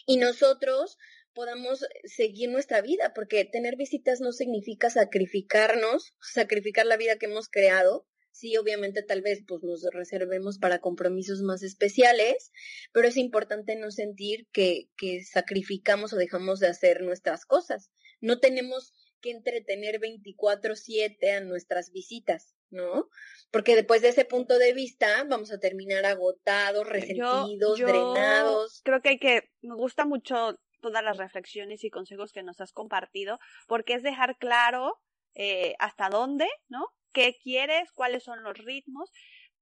y 0.07 0.17
nosotros 0.17 0.99
podamos 1.33 1.87
seguir 2.05 2.51
nuestra 2.51 2.83
vida, 2.83 3.13
porque 3.15 3.45
tener 3.45 3.77
visitas 3.77 4.21
no 4.21 4.33
significa 4.33 4.91
sacrificarnos, 4.91 6.15
sacrificar 6.21 6.85
la 6.85 6.97
vida 6.97 7.17
que 7.17 7.27
hemos 7.27 7.49
creado, 7.49 8.07
Sí, 8.33 8.57
obviamente 8.57 9.03
tal 9.03 9.23
vez 9.23 9.45
pues 9.47 9.63
nos 9.63 9.85
reservemos 9.93 10.59
para 10.59 10.81
compromisos 10.81 11.43
más 11.43 11.63
especiales, 11.63 12.51
pero 12.93 13.07
es 13.07 13.17
importante 13.17 13.77
no 13.77 13.91
sentir 13.91 14.49
que, 14.53 14.89
que 14.97 15.23
sacrificamos 15.23 16.13
o 16.13 16.17
dejamos 16.17 16.59
de 16.59 16.69
hacer 16.69 17.03
nuestras 17.03 17.45
cosas. 17.45 17.91
No 18.21 18.41
tenemos 18.41 18.93
que 19.21 19.31
entretener 19.31 20.01
24/7 20.01 21.37
a 21.37 21.41
nuestras 21.41 21.93
visitas, 21.93 22.55
¿no? 22.71 23.09
Porque 23.51 23.77
después 23.77 24.03
de 24.03 24.09
ese 24.09 24.25
punto 24.25 24.59
de 24.59 24.75
vista 24.75 25.25
vamos 25.25 25.53
a 25.53 25.59
terminar 25.59 26.05
agotados, 26.05 26.87
resentidos, 26.87 27.79
drenados. 27.79 28.81
Creo 28.85 29.01
que 29.01 29.11
hay 29.11 29.19
que, 29.19 29.51
me 29.63 29.77
gusta 29.77 30.05
mucho 30.05 30.59
todas 30.81 31.05
las 31.05 31.17
reflexiones 31.17 31.85
y 31.85 31.91
consejos 31.91 32.33
que 32.33 32.43
nos 32.43 32.61
has 32.61 32.73
compartido, 32.73 33.39
porque 33.69 33.95
es 33.95 34.03
dejar 34.03 34.37
claro 34.39 35.01
eh, 35.35 35.75
hasta 35.79 36.11
dónde, 36.11 36.49
¿no? 36.69 36.87
Qué 37.13 37.37
quieres, 37.43 37.93
cuáles 37.93 38.25
son 38.25 38.43
los 38.43 38.57
ritmos, 38.59 39.11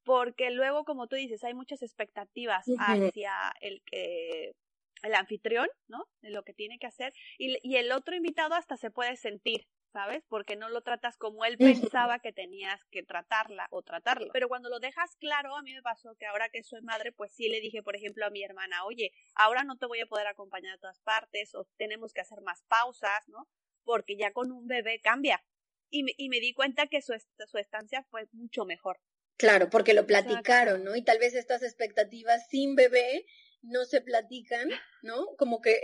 porque 0.04 0.50
luego, 0.50 0.84
como 0.84 1.06
tú 1.06 1.16
dices, 1.16 1.44
hay 1.44 1.54
muchas 1.54 1.82
expectativas 1.82 2.66
hacia 2.78 3.52
el 3.60 3.82
que 3.84 4.54
el 5.02 5.14
anfitrión, 5.14 5.68
¿no? 5.88 6.08
De 6.20 6.30
lo 6.30 6.42
que 6.42 6.52
tiene 6.52 6.78
que 6.78 6.86
hacer. 6.86 7.12
Y, 7.38 7.58
y, 7.62 7.76
el 7.76 7.92
otro 7.92 8.14
invitado 8.14 8.54
hasta 8.54 8.76
se 8.76 8.90
puede 8.90 9.16
sentir, 9.16 9.66
¿sabes? 9.92 10.24
Porque 10.28 10.56
no 10.56 10.68
lo 10.68 10.82
tratas 10.82 11.16
como 11.16 11.44
él 11.44 11.56
pensaba 11.58 12.18
que 12.18 12.32
tenías 12.32 12.84
que 12.90 13.02
tratarla 13.02 13.66
o 13.70 13.82
tratarlo. 13.82 14.28
Pero 14.32 14.48
cuando 14.48 14.68
lo 14.68 14.78
dejas 14.78 15.16
claro, 15.16 15.56
a 15.56 15.62
mí 15.62 15.72
me 15.72 15.82
pasó 15.82 16.14
que 16.16 16.26
ahora 16.26 16.48
que 16.48 16.62
soy 16.62 16.82
madre, 16.82 17.12
pues 17.12 17.32
sí 17.32 17.48
le 17.48 17.60
dije, 17.60 17.82
por 17.82 17.96
ejemplo, 17.96 18.26
a 18.26 18.30
mi 18.30 18.42
hermana, 18.42 18.84
oye, 18.84 19.12
ahora 19.34 19.64
no 19.64 19.76
te 19.78 19.86
voy 19.86 20.00
a 20.00 20.06
poder 20.06 20.26
acompañar 20.26 20.74
a 20.74 20.78
todas 20.78 21.00
partes 21.00 21.54
o 21.54 21.66
tenemos 21.76 22.12
que 22.12 22.20
hacer 22.20 22.40
más 22.42 22.62
pausas, 22.68 23.28
¿no? 23.28 23.48
Porque 23.84 24.16
ya 24.16 24.32
con 24.32 24.52
un 24.52 24.66
bebé 24.66 25.00
cambia. 25.00 25.42
Y 25.90 26.04
me, 26.04 26.12
y 26.16 26.28
me 26.28 26.40
di 26.40 26.54
cuenta 26.54 26.86
que 26.86 27.02
su, 27.02 27.12
su 27.46 27.58
estancia 27.58 28.04
fue 28.10 28.26
mucho 28.32 28.64
mejor. 28.64 29.00
Claro, 29.36 29.70
porque 29.70 29.94
lo 29.94 30.06
platicaron, 30.06 30.84
¿no? 30.84 30.96
Y 30.96 31.02
tal 31.02 31.18
vez 31.18 31.34
estas 31.34 31.62
expectativas 31.62 32.46
sin 32.48 32.74
bebé 32.74 33.24
no 33.62 33.84
se 33.84 34.00
platican, 34.00 34.68
¿no? 35.02 35.26
Como 35.36 35.60
que 35.60 35.80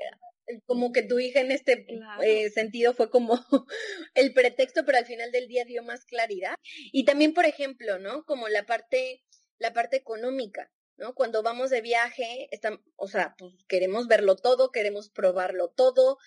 como 0.65 0.93
que 0.93 1.03
tu 1.03 1.19
hija 1.19 1.41
en 1.41 1.51
este 1.51 1.87
eh, 2.23 2.51
sentido 2.51 2.95
fue 2.95 3.11
como 3.11 3.35
el 4.15 4.33
pretexto, 4.33 4.85
pero 4.85 4.99
al 4.99 5.07
final 5.07 5.33
del 5.33 5.49
día 5.49 5.65
dio 5.65 5.83
más 5.83 6.05
claridad. 6.05 6.55
Y 6.93 7.05
también, 7.05 7.35
por 7.35 7.47
ejemplo, 7.47 7.99
¿no? 7.99 8.25
Como 8.25 8.49
la 8.49 8.65
parte, 8.65 9.25
la 9.59 9.73
parte 9.73 9.97
económica, 9.97 10.71
¿no? 10.97 11.15
Cuando 11.15 11.43
vamos 11.43 11.71
de 11.71 11.81
viaje, 11.81 12.49
está, 12.51 12.79
o 12.97 13.09
sea, 13.09 13.35
pues 13.39 13.55
queremos 13.69 14.07
verlo 14.07 14.37
todo, 14.37 14.71
queremos 14.71 15.11
probarlo 15.11 15.69
todo, 15.69 16.19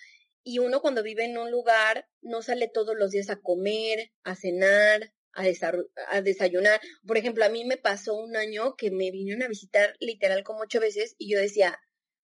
y 0.44 0.58
uno 0.58 0.80
cuando 0.80 1.02
vive 1.02 1.24
en 1.24 1.38
un 1.38 1.50
lugar 1.50 2.06
no 2.22 2.42
sale 2.42 2.68
todos 2.68 2.96
los 2.96 3.10
días 3.10 3.30
a 3.30 3.40
comer, 3.40 4.10
a 4.24 4.34
cenar, 4.34 5.12
a, 5.32 5.44
a, 6.08 6.22
desayunar. 6.22 6.80
Por 7.06 7.18
ejemplo, 7.18 7.44
a 7.44 7.48
mí 7.48 7.64
me 7.64 7.76
pasó 7.76 8.14
un 8.14 8.36
año 8.36 8.74
que 8.76 8.90
me 8.90 9.10
vinieron 9.10 9.42
a 9.42 9.48
visitar 9.48 9.96
literal 10.00 10.42
como 10.42 10.60
ocho 10.60 10.80
veces 10.80 11.14
y 11.18 11.30
yo 11.32 11.38
decía, 11.38 11.78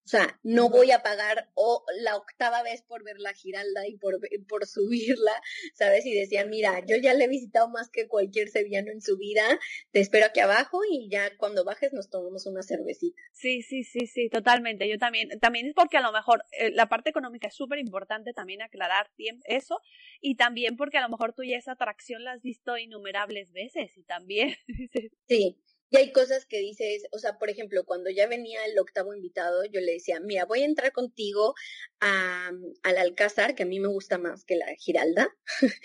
o 0.07 0.09
sea, 0.09 0.39
no 0.45 0.71
voy 0.71 0.93
a 0.93 1.03
pagar 1.03 1.51
o 1.55 1.85
la 1.99 2.15
octava 2.15 2.63
vez 2.63 2.81
por 2.83 3.03
ver 3.03 3.19
la 3.19 3.33
Giralda 3.33 3.89
y 3.89 3.97
por, 3.97 4.21
por 4.49 4.65
subirla, 4.65 5.33
¿sabes? 5.75 6.07
Y 6.07 6.15
decía, 6.15 6.47
mira, 6.47 6.81
yo 6.87 6.97
ya 6.97 7.13
le 7.13 7.25
he 7.25 7.29
visitado 7.29 7.69
más 7.69 7.91
que 7.91 8.07
cualquier 8.07 8.49
sevillano 8.49 8.93
en 8.93 9.03
su 9.03 9.19
vida, 9.19 9.43
te 9.91 9.99
espero 9.99 10.27
aquí 10.27 10.39
abajo 10.39 10.79
y 10.89 11.09
ya 11.11 11.37
cuando 11.39 11.65
bajes 11.65 11.93
nos 11.93 12.09
tomamos 12.09 12.47
una 12.47 12.63
cervecita. 12.63 13.21
Sí, 13.33 13.63
sí, 13.63 13.83
sí, 13.83 14.07
sí, 14.07 14.29
totalmente. 14.29 14.89
Yo 14.89 14.97
también, 14.97 15.29
también 15.41 15.67
es 15.67 15.75
porque 15.75 15.97
a 15.97 16.03
lo 16.03 16.13
mejor 16.13 16.45
eh, 16.53 16.71
la 16.71 16.89
parte 16.89 17.11
económica 17.11 17.49
es 17.49 17.55
súper 17.57 17.81
importante 17.81 18.33
también 18.33 18.63
aclarar 18.63 19.11
eso 19.47 19.81
y 20.21 20.37
también 20.37 20.77
porque 20.77 20.99
a 20.99 21.03
lo 21.03 21.09
mejor 21.09 21.33
tú 21.33 21.43
ya 21.43 21.57
esa 21.57 21.73
atracción 21.73 22.23
la 22.23 22.31
has 22.31 22.43
visto 22.43 22.79
innumerables 22.79 23.51
veces 23.51 23.97
y 23.97 24.05
también. 24.05 24.55
sí. 25.29 25.57
Y 25.97 25.99
hay 25.99 26.13
cosas 26.13 26.47
que 26.47 26.59
dices, 26.59 27.05
o 27.13 27.19
sea, 27.19 27.39
por 27.39 27.51
ejemplo, 27.51 27.85
cuando 27.85 28.11
ya 28.11 28.27
venía 28.27 28.65
el 28.67 28.79
octavo 28.79 29.15
invitado, 29.15 29.65
yo 29.65 29.81
le 29.81 29.93
decía, 29.93 30.21
mira, 30.21 30.45
voy 30.45 30.63
a 30.63 30.67
entrar 30.67 30.93
contigo 30.93 31.55
a, 32.01 32.51
al 32.83 32.99
Alcázar, 32.99 33.55
que 33.55 33.63
a 33.63 33.67
mí 33.67 33.81
me 33.81 33.89
gusta 33.89 34.19
más 34.19 34.45
que 34.45 34.57
la 34.57 34.67
Giralda, 34.77 35.35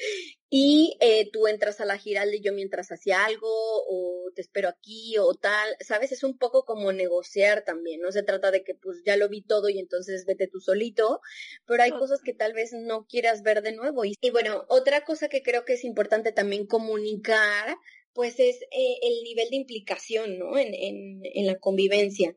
y 0.49 0.97
eh, 0.99 1.29
tú 1.31 1.47
entras 1.47 1.79
a 1.79 1.85
la 1.85 1.97
Giralda 1.97 2.35
y 2.35 2.41
yo 2.41 2.51
mientras 2.51 2.91
hacía 2.91 3.23
algo, 3.23 3.47
o 3.49 4.31
te 4.35 4.41
espero 4.41 4.69
aquí, 4.69 5.17
o 5.17 5.33
tal, 5.33 5.75
¿sabes? 5.79 6.11
Es 6.11 6.23
un 6.23 6.37
poco 6.37 6.65
como 6.65 6.91
negociar 6.91 7.63
también, 7.63 8.01
no 8.01 8.11
se 8.11 8.23
trata 8.23 8.51
de 8.51 8.63
que 8.63 8.75
pues 8.75 9.01
ya 9.05 9.15
lo 9.15 9.29
vi 9.29 9.41
todo 9.41 9.69
y 9.69 9.79
entonces 9.79 10.25
vete 10.25 10.47
tú 10.47 10.59
solito, 10.59 11.21
pero 11.65 11.83
hay 11.83 11.91
cosas 11.91 12.21
que 12.21 12.33
tal 12.33 12.53
vez 12.53 12.73
no 12.73 13.05
quieras 13.07 13.43
ver 13.43 13.61
de 13.61 13.73
nuevo. 13.73 14.03
y 14.05 14.17
bueno, 14.31 14.65
otra 14.67 15.05
cosa 15.05 15.29
que 15.29 15.43
creo 15.43 15.63
que 15.63 15.73
es 15.73 15.83
importante 15.83 16.31
también 16.31 16.67
comunicar 16.67 17.77
pues 18.13 18.39
es 18.39 18.61
eh, 18.71 18.97
el 19.01 19.23
nivel 19.23 19.49
de 19.49 19.55
implicación, 19.55 20.37
¿no? 20.37 20.57
En, 20.57 20.73
en, 20.73 21.21
en 21.23 21.47
la 21.47 21.57
convivencia. 21.59 22.35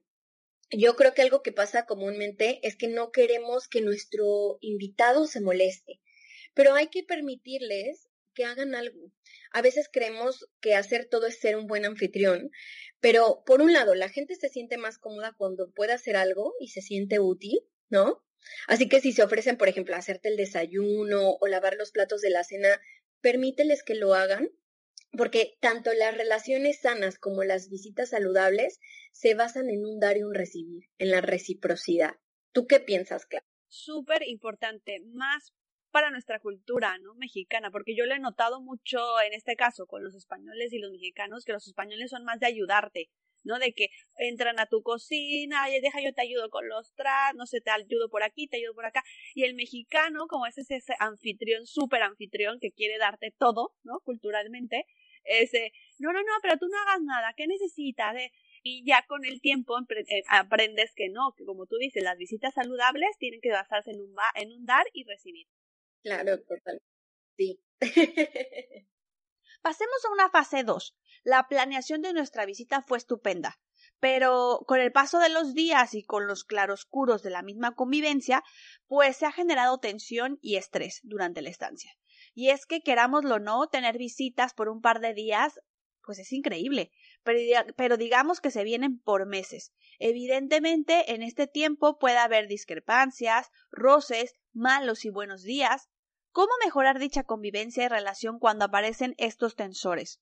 Yo 0.71 0.97
creo 0.97 1.15
que 1.15 1.23
algo 1.23 1.43
que 1.43 1.53
pasa 1.53 1.87
comúnmente 1.87 2.61
es 2.67 2.77
que 2.77 2.89
no 2.89 3.13
queremos 3.13 3.69
que 3.69 3.81
nuestro 3.81 4.59
invitado 4.61 5.27
se 5.27 5.41
moleste, 5.41 6.01
pero 6.55 6.75
hay 6.75 6.89
que 6.89 7.03
permitirles 7.03 8.09
que 8.35 8.45
hagan 8.45 8.75
algo. 8.75 9.13
A 9.53 9.63
veces 9.63 9.89
creemos 9.93 10.49
que 10.61 10.75
hacer 10.75 11.07
todo 11.07 11.27
es 11.27 11.39
ser 11.39 11.57
un 11.57 11.67
buen 11.67 11.85
anfitrión, 11.85 12.51
pero 13.01 13.43
por 13.47 13.63
un 13.63 13.73
lado, 13.73 13.95
la 13.95 14.09
gente 14.09 14.35
se 14.35 14.49
siente 14.49 14.77
más 14.77 14.99
cómoda 14.99 15.35
cuando 15.37 15.71
puede 15.71 15.93
hacer 15.93 16.17
algo 16.17 16.55
y 16.59 16.69
se 16.69 16.83
siente 16.83 17.21
útil, 17.21 17.61
¿no? 17.89 18.25
Así 18.67 18.89
que 18.89 19.01
si 19.01 19.13
se 19.13 19.23
ofrecen, 19.23 19.57
por 19.57 19.69
ejemplo, 19.69 19.95
hacerte 19.95 20.29
el 20.29 20.37
desayuno 20.37 21.37
o 21.41 21.47
lavar 21.47 21.77
los 21.77 21.93
platos 21.93 22.21
de 22.21 22.31
la 22.31 22.45
cena, 22.45 22.81
permíteles 23.21 23.83
que 23.83 23.95
lo 23.95 24.15
hagan 24.15 24.51
porque 25.17 25.57
tanto 25.61 25.93
las 25.93 26.17
relaciones 26.17 26.81
sanas 26.81 27.19
como 27.19 27.45
las 27.45 27.69
visitas 27.71 28.11
saludables 28.11 28.81
se 29.13 29.35
basan 29.35 29.71
en 29.71 29.85
un 29.85 30.01
dar 30.01 30.17
y 30.17 30.23
un 30.23 30.35
recibir, 30.35 30.85
en 30.99 31.11
la 31.11 31.21
reciprocidad. 31.21 32.17
¿Tú 32.53 32.67
qué 32.67 32.81
piensas, 32.81 33.27
Clara? 33.27 33.47
Súper 33.69 34.23
importante, 34.27 35.01
más 35.13 35.53
para 35.91 36.11
nuestra 36.11 36.41
cultura, 36.41 36.99
¿no? 36.99 37.15
Mexicana, 37.15 37.71
porque 37.71 37.95
yo 37.95 38.05
lo 38.05 38.15
he 38.15 38.19
notado 38.19 38.61
mucho 38.61 38.99
en 39.25 39.33
este 39.33 39.55
caso 39.55 39.87
con 39.87 40.03
los 40.03 40.17
españoles 40.17 40.73
y 40.73 40.79
los 40.79 40.91
mexicanos, 40.91 41.45
que 41.45 41.53
los 41.53 41.69
españoles 41.69 42.11
son 42.11 42.25
más 42.25 42.41
de 42.41 42.47
ayudarte, 42.47 43.11
¿no? 43.45 43.61
De 43.61 43.73
que 43.73 43.91
entran 44.17 44.59
a 44.59 44.67
tu 44.67 44.83
cocina, 44.83 45.67
deja 45.69 46.01
yo 46.03 46.13
te 46.13 46.23
ayudo 46.23 46.51
con 46.51 46.69
los 46.69 46.93
tras, 46.95 47.35
no 47.37 47.47
sé, 47.47 47.61
te 47.61 47.71
ayudo 47.71 48.09
por 48.11 48.25
aquí, 48.25 48.49
te 48.49 48.57
ayudo 48.57 48.75
por 48.75 48.87
acá. 48.87 49.05
Y 49.35 49.45
el 49.45 49.55
mexicano, 49.55 50.27
como 50.29 50.47
es 50.47 50.59
ese 50.59 50.81
anfitrión, 50.99 51.65
súper 51.65 52.03
anfitrión 52.03 52.59
que 52.61 52.73
quiere 52.73 52.99
darte 52.99 53.33
todo, 53.39 53.77
¿no? 53.85 54.01
Culturalmente, 54.01 54.87
ese, 55.25 55.73
no, 55.99 56.13
no, 56.13 56.21
no, 56.21 56.33
pero 56.43 56.59
tú 56.59 56.67
no 56.69 56.79
hagas 56.79 57.03
nada, 57.03 57.35
¿qué 57.37 57.47
necesitas? 57.47 58.15
Y 58.63 58.85
ya 58.87 59.05
con 59.07 59.25
el 59.25 59.41
tiempo 59.41 59.79
eh, 59.79 60.23
aprendes 60.29 60.93
que 60.95 61.09
no, 61.09 61.35
que 61.37 61.45
como 61.45 61.67
tú 61.67 61.77
dices, 61.77 62.03
las 62.03 62.17
visitas 62.17 62.55
saludables 62.55 63.17
tienen 63.19 63.41
que 63.41 63.51
basarse 63.51 63.91
en 63.91 64.01
un, 64.01 64.15
en 64.35 64.53
un 64.53 64.65
dar 64.65 64.87
y 64.93 65.05
recibir. 65.05 65.47
Claro, 66.03 66.41
total. 66.43 66.81
Sí. 67.37 67.61
Pasemos 69.63 70.05
a 70.05 70.13
una 70.13 70.29
fase 70.31 70.63
2. 70.63 70.97
La 71.25 71.49
planeación 71.49 72.03
de 72.03 72.13
nuestra 72.13 72.45
visita 72.45 72.83
fue 72.83 72.99
estupenda, 72.99 73.59
pero 73.99 74.65
con 74.67 74.79
el 74.79 74.93
paso 74.93 75.19
de 75.19 75.31
los 75.31 75.55
días 75.55 75.95
y 75.95 76.03
con 76.03 76.27
los 76.27 76.45
claroscuros 76.45 77.23
de 77.23 77.31
la 77.31 77.43
misma 77.43 77.75
convivencia, 77.75 78.43
pues 78.87 79.17
se 79.17 79.25
ha 79.25 79.33
generado 79.33 79.79
tensión 79.79 80.39
y 80.43 80.57
estrés 80.57 81.01
durante 81.03 81.41
la 81.41 81.49
estancia. 81.49 81.93
Y 82.35 82.51
es 82.51 82.67
que 82.67 82.83
querámoslo 82.83 83.37
o 83.37 83.39
no, 83.39 83.69
tener 83.69 83.97
visitas 83.97 84.53
por 84.53 84.69
un 84.69 84.81
par 84.81 85.01
de 85.01 85.15
días, 85.15 85.61
pues 86.03 86.19
es 86.19 86.33
increíble. 86.33 86.91
Pero, 87.23 87.65
pero, 87.77 87.97
digamos 87.97 88.41
que 88.41 88.51
se 88.51 88.65
vienen 88.65 88.99
por 88.99 89.27
meses. 89.27 89.73
Evidentemente, 89.99 91.15
en 91.15 91.23
este 91.23 91.47
tiempo 91.47 91.99
puede 91.99 92.19
haber 92.19 92.49
discrepancias, 92.49 93.51
roces, 93.71 94.35
malos 94.53 95.05
y 95.05 95.11
buenos 95.11 95.43
días. 95.43 95.89
¿Cómo 96.31 96.51
mejorar 96.65 96.99
dicha 96.99 97.23
convivencia 97.23 97.85
y 97.85 97.89
relación 97.89 98.39
cuando 98.39 98.65
aparecen 98.65 99.15
estos 99.19 99.55
tensores? 99.55 100.21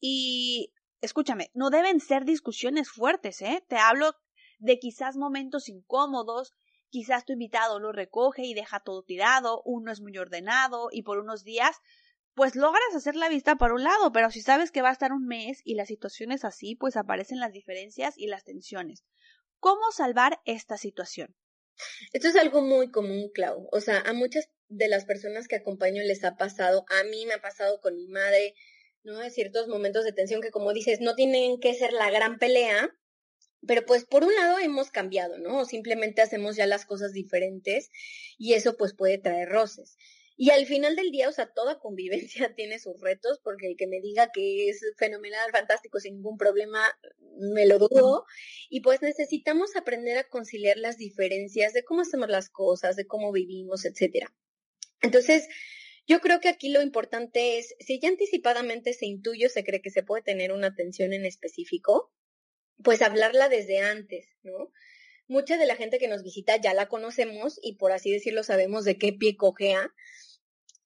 Y 0.00 0.72
escúchame, 1.00 1.50
no 1.54 1.70
deben 1.70 2.00
ser 2.00 2.24
discusiones 2.24 2.90
fuertes, 2.90 3.40
¿eh? 3.42 3.64
Te 3.68 3.76
hablo 3.76 4.12
de 4.58 4.78
quizás 4.78 5.16
momentos 5.16 5.68
incómodos, 5.68 6.52
Quizás 6.90 7.24
tu 7.24 7.32
invitado 7.32 7.80
lo 7.80 7.92
recoge 7.92 8.42
y 8.44 8.54
deja 8.54 8.80
todo 8.80 9.02
tirado, 9.02 9.62
uno 9.64 9.92
es 9.92 10.00
muy 10.00 10.16
ordenado 10.16 10.88
y 10.90 11.02
por 11.02 11.18
unos 11.18 11.44
días 11.44 11.76
pues 12.34 12.54
logras 12.54 12.94
hacer 12.94 13.16
la 13.16 13.28
vista 13.28 13.56
por 13.56 13.72
un 13.72 13.82
lado, 13.82 14.12
pero 14.12 14.30
si 14.30 14.42
sabes 14.42 14.70
que 14.70 14.80
va 14.80 14.90
a 14.90 14.92
estar 14.92 15.12
un 15.12 15.26
mes 15.26 15.60
y 15.64 15.74
la 15.74 15.86
situación 15.86 16.30
es 16.30 16.44
así, 16.44 16.76
pues 16.76 16.96
aparecen 16.96 17.40
las 17.40 17.52
diferencias 17.52 18.16
y 18.16 18.28
las 18.28 18.44
tensiones. 18.44 19.04
¿Cómo 19.58 19.90
salvar 19.90 20.40
esta 20.44 20.76
situación? 20.76 21.34
Esto 22.12 22.28
es 22.28 22.36
algo 22.36 22.62
muy 22.62 22.92
común, 22.92 23.30
Clau. 23.34 23.68
O 23.72 23.80
sea, 23.80 24.00
a 24.02 24.12
muchas 24.12 24.50
de 24.68 24.86
las 24.86 25.04
personas 25.04 25.48
que 25.48 25.56
acompaño 25.56 26.02
les 26.04 26.22
ha 26.22 26.36
pasado, 26.36 26.84
a 26.88 27.04
mí 27.04 27.26
me 27.26 27.34
ha 27.34 27.40
pasado 27.40 27.80
con 27.80 27.96
mi 27.96 28.06
madre, 28.06 28.54
¿no? 29.02 29.18
Hay 29.18 29.30
ciertos 29.30 29.66
momentos 29.66 30.04
de 30.04 30.12
tensión 30.12 30.40
que, 30.40 30.52
como 30.52 30.72
dices, 30.72 31.00
no 31.00 31.16
tienen 31.16 31.58
que 31.58 31.74
ser 31.74 31.92
la 31.92 32.08
gran 32.10 32.38
pelea, 32.38 32.96
pero 33.66 33.84
pues 33.84 34.04
por 34.04 34.24
un 34.24 34.34
lado 34.34 34.58
hemos 34.58 34.90
cambiado, 34.90 35.38
¿no? 35.38 35.64
Simplemente 35.64 36.22
hacemos 36.22 36.56
ya 36.56 36.66
las 36.66 36.84
cosas 36.84 37.12
diferentes 37.12 37.90
y 38.38 38.54
eso 38.54 38.76
pues 38.76 38.94
puede 38.94 39.18
traer 39.18 39.48
roces. 39.48 39.96
Y 40.40 40.50
al 40.50 40.66
final 40.66 40.94
del 40.94 41.10
día, 41.10 41.28
o 41.28 41.32
sea, 41.32 41.52
toda 41.52 41.80
convivencia 41.80 42.54
tiene 42.56 42.78
sus 42.78 43.00
retos, 43.00 43.40
porque 43.42 43.66
el 43.66 43.76
que 43.76 43.88
me 43.88 44.00
diga 44.00 44.30
que 44.32 44.68
es 44.68 44.80
fenomenal, 44.96 45.50
fantástico, 45.50 45.98
sin 45.98 46.14
ningún 46.14 46.38
problema, 46.38 46.80
me 47.40 47.66
lo 47.66 47.80
dudo. 47.80 48.24
Y 48.70 48.80
pues 48.80 49.02
necesitamos 49.02 49.74
aprender 49.74 50.16
a 50.16 50.28
conciliar 50.28 50.76
las 50.76 50.96
diferencias 50.96 51.72
de 51.72 51.82
cómo 51.82 52.02
hacemos 52.02 52.28
las 52.28 52.50
cosas, 52.50 52.94
de 52.94 53.04
cómo 53.04 53.32
vivimos, 53.32 53.84
etcétera. 53.84 54.32
Entonces, 55.02 55.48
yo 56.06 56.20
creo 56.20 56.38
que 56.38 56.48
aquí 56.48 56.68
lo 56.68 56.82
importante 56.82 57.58
es, 57.58 57.74
si 57.80 57.98
ya 57.98 58.08
anticipadamente 58.08 58.92
se 58.92 59.06
intuye 59.06 59.46
o 59.46 59.50
se 59.50 59.64
cree 59.64 59.82
que 59.82 59.90
se 59.90 60.04
puede 60.04 60.22
tener 60.22 60.52
una 60.52 60.68
atención 60.68 61.12
en 61.12 61.26
específico, 61.26 62.12
pues 62.82 63.02
hablarla 63.02 63.48
desde 63.48 63.78
antes, 63.78 64.26
¿no? 64.42 64.72
Mucha 65.26 65.58
de 65.58 65.66
la 65.66 65.76
gente 65.76 65.98
que 65.98 66.08
nos 66.08 66.22
visita 66.22 66.56
ya 66.56 66.72
la 66.74 66.88
conocemos 66.88 67.58
y 67.62 67.76
por 67.76 67.92
así 67.92 68.10
decirlo 68.10 68.42
sabemos 68.42 68.84
de 68.84 68.96
qué 68.96 69.12
pie 69.12 69.36
cojea. 69.36 69.92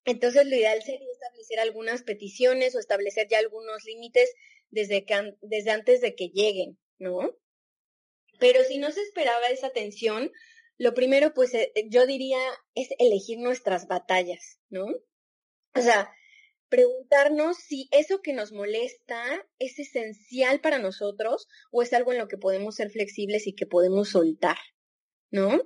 Entonces, 0.05 0.47
lo 0.47 0.57
ideal 0.57 0.83
sería 0.83 1.13
establecer 1.13 1.61
algunas 1.61 2.03
peticiones 2.03 2.75
o 2.75 2.81
establecer 2.81 3.29
ya 3.29 3.39
algunos 3.39 3.85
límites 3.85 4.35
desde, 4.71 5.07
desde 5.43 5.71
antes 5.71 6.01
de 6.01 6.17
que 6.17 6.29
lleguen, 6.29 6.79
¿no? 6.99 7.37
Pero 8.41 8.65
si 8.65 8.79
no 8.79 8.91
se 8.91 9.03
esperaba 9.03 9.47
esa 9.47 9.69
atención, 9.69 10.33
lo 10.77 10.95
primero, 10.95 11.33
pues 11.35 11.55
eh, 11.55 11.73
yo 11.89 12.07
diría, 12.07 12.41
es 12.75 12.89
elegir 12.99 13.39
nuestras 13.39 13.87
batallas, 13.87 14.59
¿no? 14.69 14.87
O 15.75 15.81
sea, 15.81 16.11
preguntarnos 16.73 17.59
si 17.59 17.87
eso 17.91 18.23
que 18.23 18.33
nos 18.33 18.51
molesta 18.51 19.23
es 19.59 19.79
esencial 19.79 20.63
para 20.63 20.79
nosotros 20.79 21.47
o 21.71 21.83
es 21.83 21.93
algo 21.93 22.13
en 22.13 22.19
lo 22.19 22.29
que 22.29 22.39
podemos 22.39 22.77
ser 22.77 22.89
flexibles 22.89 23.47
y 23.47 23.55
que 23.55 23.67
podemos 23.67 24.09
soltar, 24.09 24.57
¿no? 25.31 25.61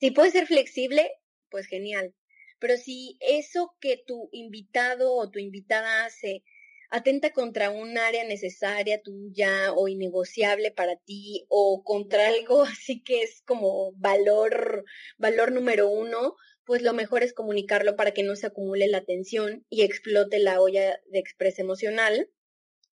Si 0.00 0.10
puede 0.10 0.32
ser 0.32 0.48
flexible, 0.48 1.08
pues 1.50 1.68
genial. 1.68 2.16
Pero 2.58 2.76
si 2.76 3.16
eso 3.20 3.76
que 3.80 4.02
tu 4.08 4.28
invitado 4.32 5.14
o 5.14 5.30
tu 5.30 5.38
invitada 5.38 6.04
hace 6.04 6.42
atenta 6.90 7.30
contra 7.30 7.70
un 7.70 7.96
área 7.96 8.24
necesaria 8.24 9.00
tuya 9.00 9.72
o 9.76 9.86
innegociable 9.86 10.72
para 10.72 10.96
ti 10.96 11.46
o 11.48 11.84
contra 11.84 12.26
algo 12.26 12.62
así 12.64 13.04
que 13.04 13.22
es 13.22 13.42
como 13.46 13.92
valor, 13.92 14.84
valor 15.16 15.52
número 15.52 15.88
uno, 15.88 16.34
pues 16.68 16.82
lo 16.82 16.92
mejor 16.92 17.22
es 17.22 17.32
comunicarlo 17.32 17.96
para 17.96 18.12
que 18.12 18.22
no 18.22 18.36
se 18.36 18.46
acumule 18.46 18.88
la 18.88 19.02
tensión 19.02 19.64
y 19.70 19.84
explote 19.84 20.38
la 20.38 20.60
olla 20.60 21.00
de 21.06 21.18
expresa 21.18 21.62
emocional 21.62 22.30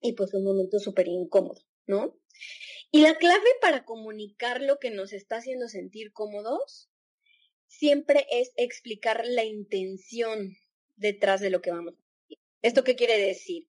y 0.00 0.12
pues 0.12 0.32
un 0.32 0.44
momento 0.44 0.78
súper 0.78 1.08
incómodo, 1.08 1.60
¿no? 1.84 2.16
Y 2.92 3.00
la 3.00 3.16
clave 3.16 3.48
para 3.60 3.84
comunicar 3.84 4.62
lo 4.62 4.78
que 4.78 4.92
nos 4.92 5.12
está 5.12 5.38
haciendo 5.38 5.66
sentir 5.66 6.12
cómodos 6.12 6.88
siempre 7.66 8.24
es 8.30 8.52
explicar 8.54 9.26
la 9.26 9.42
intención 9.42 10.56
detrás 10.94 11.40
de 11.40 11.50
lo 11.50 11.60
que 11.60 11.72
vamos 11.72 11.94
a 11.94 11.96
decir. 11.96 12.38
¿Esto 12.62 12.84
qué 12.84 12.94
quiere 12.94 13.18
decir? 13.18 13.68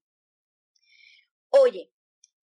Oye, 1.49 1.91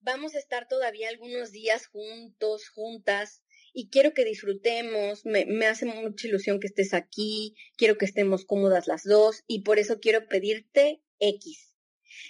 vamos 0.01 0.35
a 0.35 0.41
estar 0.41 0.67
todavía 0.67 1.09
algunos 1.09 1.53
días 1.53 1.87
juntos, 1.87 2.69
juntas, 2.71 3.44
y 3.75 3.91
quiero 3.91 4.15
que 4.15 4.25
disfrutemos, 4.25 5.27
me, 5.27 5.45
me, 5.47 5.67
hace 5.67 5.85
mucha 5.85 6.29
ilusión 6.29 6.61
que 6.61 6.69
estés 6.69 6.95
aquí, 6.95 7.57
quiero 7.77 7.99
que 7.99 8.07
estemos 8.07 8.47
cómodas 8.47 8.87
las 8.87 9.03
dos, 9.03 9.43
y 9.49 9.63
por 9.63 9.81
eso 9.81 9.99
quiero 10.01 10.29
pedirte 10.29 11.03
X. 11.19 11.75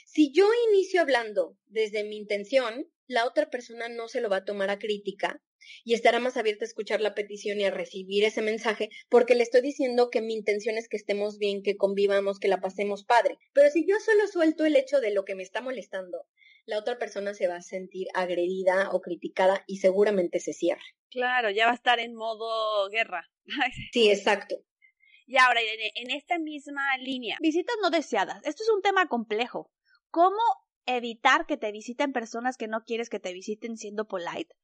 Si 0.06 0.32
yo 0.32 0.48
inicio 0.70 1.02
hablando 1.02 1.58
desde 1.66 2.02
mi 2.02 2.16
intención, 2.16 2.90
la 3.06 3.26
otra 3.26 3.50
persona 3.50 3.90
no 3.90 4.08
se 4.08 4.22
lo 4.22 4.30
va 4.30 4.38
a 4.38 4.44
tomar 4.44 4.70
a 4.70 4.78
crítica 4.78 5.42
y 5.84 5.92
estará 5.92 6.18
más 6.18 6.38
abierta 6.38 6.64
a 6.64 6.68
escuchar 6.68 7.02
la 7.02 7.14
petición 7.14 7.60
y 7.60 7.64
a 7.64 7.70
recibir 7.70 8.24
ese 8.24 8.40
mensaje 8.40 8.88
porque 9.10 9.34
le 9.34 9.42
estoy 9.42 9.60
diciendo 9.60 10.08
que 10.10 10.22
mi 10.22 10.34
intención 10.34 10.78
es 10.78 10.88
que 10.88 10.96
estemos 10.96 11.38
bien, 11.38 11.62
que 11.62 11.76
convivamos, 11.76 12.38
que 12.38 12.48
la 12.48 12.60
pasemos 12.60 13.04
padre. 13.04 13.38
Pero 13.52 13.70
si 13.70 13.86
yo 13.86 13.96
solo 14.00 14.26
suelto 14.28 14.64
el 14.64 14.76
hecho 14.76 15.00
de 15.00 15.12
lo 15.12 15.24
que 15.24 15.34
me 15.34 15.42
está 15.42 15.60
molestando, 15.60 16.26
la 16.66 16.78
otra 16.78 16.98
persona 16.98 17.34
se 17.34 17.48
va 17.48 17.56
a 17.56 17.62
sentir 17.62 18.06
agredida 18.14 18.90
o 18.92 19.00
criticada 19.00 19.64
y 19.66 19.78
seguramente 19.78 20.40
se 20.40 20.52
cierra. 20.52 20.82
Claro, 21.10 21.50
ya 21.50 21.66
va 21.66 21.72
a 21.72 21.76
estar 21.76 22.00
en 22.00 22.14
modo 22.14 22.88
guerra. 22.90 23.30
sí, 23.92 24.10
exacto. 24.10 24.56
Y 25.26 25.38
ahora, 25.38 25.60
en 25.62 26.10
esta 26.10 26.38
misma 26.38 26.82
línea, 26.98 27.38
visitas 27.40 27.76
no 27.80 27.90
deseadas. 27.90 28.44
Esto 28.44 28.62
es 28.62 28.70
un 28.70 28.82
tema 28.82 29.06
complejo. 29.08 29.70
¿Cómo 30.10 30.40
evitar 30.86 31.46
que 31.46 31.56
te 31.56 31.72
visiten 31.72 32.12
personas 32.12 32.56
que 32.56 32.68
no 32.68 32.84
quieres 32.84 33.08
que 33.08 33.20
te 33.20 33.32
visiten 33.32 33.76
siendo 33.76 34.06
polite? 34.06 34.54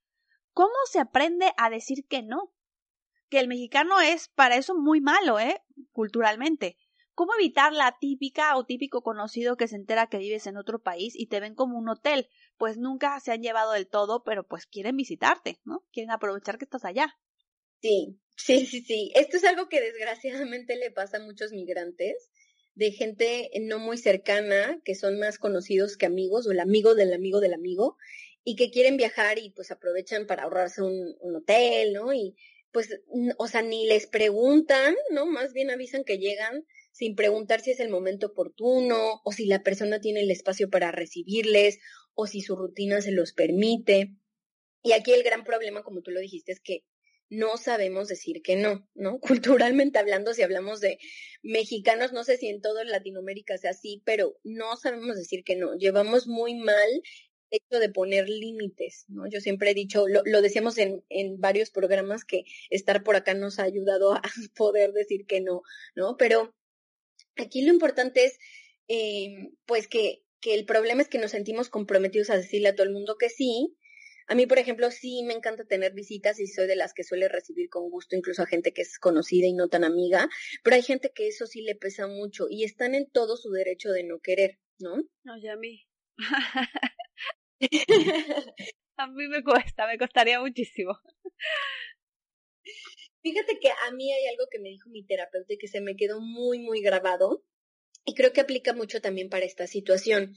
¿Cómo 0.52 0.75
se 0.90 1.00
aprende 1.00 1.50
a 1.57 1.71
decir 1.71 2.07
que 2.09 2.23
no? 2.23 2.52
Que 3.30 3.40
el 3.40 3.49
mexicano 3.49 4.00
es 4.00 4.28
para 4.28 4.57
eso 4.57 4.75
muy 4.75 5.00
malo, 5.00 5.38
¿eh? 5.38 5.62
Culturalmente. 5.92 6.76
¿Cómo 7.14 7.35
evitar 7.35 7.73
la 7.73 7.97
típica 8.00 8.57
o 8.57 8.64
típico 8.64 9.02
conocido 9.02 9.57
que 9.57 9.69
se 9.69 9.76
entera 9.76 10.09
que 10.09 10.19
vives 10.19 10.47
en 10.47 10.57
otro 10.57 10.83
país 10.83 11.14
y 11.17 11.26
te 11.26 11.40
ven 11.40 11.55
como 11.55 11.79
un 11.79 11.88
hotel? 11.88 12.29
Pues 12.57 12.79
nunca 12.79 13.19
se 13.21 13.33
han 13.33 13.43
llevado 13.43 13.73
del 13.73 13.88
todo, 13.88 14.23
pero 14.25 14.47
pues 14.47 14.67
quieren 14.67 14.97
visitarte, 14.97 15.61
¿no? 15.65 15.84
Quieren 15.93 16.11
aprovechar 16.11 16.58
que 16.58 16.65
estás 16.65 16.84
allá. 16.84 17.19
Sí, 17.82 18.19
sí, 18.37 18.67
sí, 18.67 18.82
sí. 18.82 19.13
Esto 19.15 19.37
es 19.37 19.45
algo 19.45 19.69
que 19.69 19.80
desgraciadamente 19.80 20.76
le 20.76 20.91
pasa 20.91 21.19
a 21.19 21.25
muchos 21.25 21.52
migrantes, 21.52 22.30
de 22.75 22.93
gente 22.93 23.50
no 23.63 23.78
muy 23.78 23.99
cercana, 23.99 24.80
que 24.84 24.95
son 24.95 25.19
más 25.19 25.39
conocidos 25.39 25.97
que 25.97 26.06
amigos, 26.06 26.47
o 26.47 26.52
el 26.52 26.61
amigo 26.61 26.95
del 26.95 27.13
amigo 27.13 27.41
del 27.41 27.54
amigo, 27.54 27.97
y 28.45 28.56
que 28.56 28.71
quieren 28.71 28.97
viajar 28.97 29.39
y 29.39 29.50
pues 29.50 29.71
aprovechan 29.71 30.26
para 30.26 30.45
ahorrarse 30.45 30.82
un, 30.82 31.17
un 31.21 31.37
hotel, 31.37 31.93
¿no? 31.93 32.13
Y 32.13 32.37
pues, 32.73 33.00
o 33.37 33.49
sea, 33.49 33.63
ni 33.63 33.87
les 33.87 34.06
preguntan, 34.06 34.95
¿no? 35.11 35.26
Más 35.26 35.52
bien 35.52 35.71
avisan 35.71 36.04
que 36.04 36.19
llegan 36.19 36.65
sin 36.93 37.15
preguntar 37.15 37.61
si 37.61 37.71
es 37.71 37.81
el 37.81 37.89
momento 37.89 38.29
oportuno 38.29 39.21
o 39.25 39.33
si 39.33 39.47
la 39.47 39.63
persona 39.63 40.00
tiene 40.00 40.21
el 40.21 40.31
espacio 40.31 40.71
para 40.71 40.93
recibirles 40.93 41.79
o 42.15 42.26
si 42.26 42.41
su 42.41 42.57
rutina 42.57 43.00
se 43.00 43.13
los 43.13 43.33
permite. 43.33 44.15
Y 44.83 44.93
aquí 44.93 45.13
el 45.13 45.23
gran 45.23 45.45
problema, 45.45 45.83
como 45.83 46.03
tú 46.03 46.11
lo 46.11 46.21
dijiste, 46.21 46.53
es 46.53 46.61
que 46.61 46.85
no 47.31 47.57
sabemos 47.57 48.09
decir 48.09 48.43
que 48.43 48.57
no, 48.57 48.89
¿no? 48.95 49.21
Culturalmente 49.71 49.99
hablando, 49.99 50.35
si 50.35 50.43
hablamos 50.43 50.81
de 50.81 50.99
mexicanos, 51.43 52.13
no 52.13 52.25
sé 52.25 52.37
si 52.37 52.49
en 52.49 52.61
toda 52.61 52.85
Latinoamérica 52.85 53.57
sea 53.57 53.71
así, 53.71 54.03
pero 54.05 54.37
no 54.43 54.76
sabemos 54.76 55.17
decir 55.17 55.45
que 55.45 55.57
no. 55.57 55.75
Llevamos 55.76 56.26
muy 56.26 56.55
mal 56.55 57.03
hecho 57.53 57.81
de 57.81 57.89
poner 57.89 58.29
límites, 58.29 59.07
¿no? 59.09 59.29
Yo 59.29 59.41
siempre 59.41 59.71
he 59.71 59.75
dicho, 59.75 60.07
lo, 60.07 60.23
lo 60.25 60.41
decíamos 60.41 60.79
en, 60.79 61.05
en, 61.09 61.41
varios 61.41 61.71
programas, 61.71 62.25
que 62.25 62.45
estar 62.69 63.03
por 63.03 63.17
acá 63.17 63.35
nos 63.35 63.59
ha 63.59 63.65
ayudado 63.65 64.13
a 64.13 64.23
poder 64.57 64.93
decir 64.93 65.26
que 65.26 65.41
no, 65.41 65.63
¿no? 65.97 66.17
Pero 66.17 66.55
aquí 67.36 67.62
lo 67.62 67.73
importante 67.73 68.25
es, 68.25 68.38
eh, 68.88 69.50
pues 69.66 69.88
que, 69.88 70.23
que 70.40 70.54
el 70.54 70.64
problema 70.64 71.02
es 71.02 71.08
que 71.08 71.19
nos 71.19 71.32
sentimos 71.32 71.69
comprometidos 71.69 72.30
a 72.30 72.36
decirle 72.36 72.69
a 72.69 72.75
todo 72.75 72.86
el 72.86 72.93
mundo 72.93 73.16
que 73.19 73.28
sí. 73.28 73.76
A 74.26 74.34
mí, 74.34 74.47
por 74.47 74.58
ejemplo, 74.58 74.90
sí 74.90 75.23
me 75.25 75.34
encanta 75.34 75.64
tener 75.64 75.93
visitas 75.93 76.38
y 76.38 76.47
soy 76.47 76.69
de 76.69 76.76
las 76.76 76.95
que 76.95 77.02
suele 77.02 77.28
recibir 77.28 77.69
con 77.69 77.90
gusto, 77.90 78.16
incluso 78.16 78.43
a 78.43 78.47
gente 78.47 78.73
que 78.73 78.82
es 78.82 78.99
conocida 78.99 79.47
y 79.47 79.52
no 79.52 79.69
tan 79.69 79.82
amiga, 79.82 80.28
pero 80.62 80.76
hay 80.76 80.82
gente 80.82 81.10
que 81.12 81.26
eso 81.26 81.47
sí 81.47 81.62
le 81.62 81.75
pesa 81.75 82.06
mucho 82.06 82.47
y 82.49 82.64
están 82.64 82.95
en 82.95 83.10
todo 83.10 83.36
su 83.36 83.50
derecho 83.50 83.90
de 83.90 84.04
no 84.04 84.21
querer, 84.21 84.58
¿no? 84.78 84.97
No, 85.25 85.43
ya 85.43 85.54
a 85.54 85.56
mí. 85.56 85.84
a 88.97 89.06
mí 89.08 89.28
me 89.28 89.43
cuesta, 89.43 89.86
me 89.86 89.99
costaría 89.99 90.40
muchísimo. 90.40 90.99
Fíjate 93.23 93.59
que 93.61 93.69
a 93.69 93.93
mí 93.93 94.13
hay 94.13 94.26
algo 94.26 94.47
que 94.50 94.59
me 94.59 94.71
dijo 94.71 94.89
mi 94.89 95.04
terapeuta 95.04 95.54
que 95.59 95.69
se 95.69 95.80
me 95.80 95.97
quedó 95.97 96.21
muy, 96.21 96.59
muy 96.59 96.80
grabado 96.80 97.45
y 98.04 98.15
creo 98.15 98.33
que 98.33 98.41
aplica 98.41 98.73
mucho 98.73 99.00
también 99.00 99.28
para 99.28 99.45
esta 99.45 99.67
situación. 99.67 100.35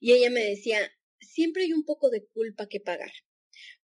Y 0.00 0.12
ella 0.12 0.30
me 0.30 0.44
decía, 0.44 0.78
siempre 1.20 1.64
hay 1.64 1.72
un 1.72 1.84
poco 1.84 2.10
de 2.10 2.26
culpa 2.26 2.68
que 2.68 2.80
pagar. 2.80 3.12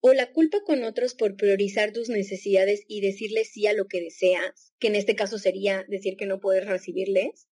O 0.01 0.13
la 0.13 0.33
culpa 0.33 0.59
con 0.65 0.83
otros 0.83 1.15
por 1.15 1.37
priorizar 1.37 1.93
tus 1.93 2.09
necesidades 2.09 2.85
y 2.89 3.01
decirles 3.01 3.51
sí 3.53 3.67
a 3.67 3.73
lo 3.73 3.87
que 3.87 4.01
deseas, 4.01 4.73
que 4.79 4.89
en 4.89 4.97
este 4.97 5.15
caso 5.15 5.39
sería 5.39 5.85
decir 5.89 6.17
que 6.17 6.27
no 6.27 6.41
puedes 6.41 6.67
recibirles. 6.67 7.49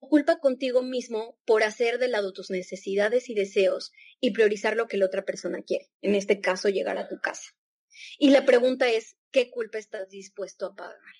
O 0.00 0.08
culpa 0.08 0.40
contigo 0.40 0.82
mismo 0.82 1.38
por 1.44 1.62
hacer 1.62 1.98
de 1.98 2.08
lado 2.08 2.32
tus 2.32 2.50
necesidades 2.50 3.30
y 3.30 3.34
deseos 3.34 3.92
y 4.20 4.32
priorizar 4.32 4.76
lo 4.76 4.88
que 4.88 4.96
la 4.96 5.06
otra 5.06 5.24
persona 5.24 5.62
quiere, 5.62 5.90
en 6.00 6.16
este 6.16 6.40
caso 6.40 6.68
llegar 6.68 6.98
a 6.98 7.08
tu 7.08 7.20
casa. 7.20 7.54
Y 8.18 8.30
la 8.30 8.44
pregunta 8.44 8.90
es, 8.90 9.16
¿qué 9.32 9.50
culpa 9.50 9.78
estás 9.78 10.08
dispuesto 10.08 10.66
a 10.66 10.76
pagar? 10.76 11.14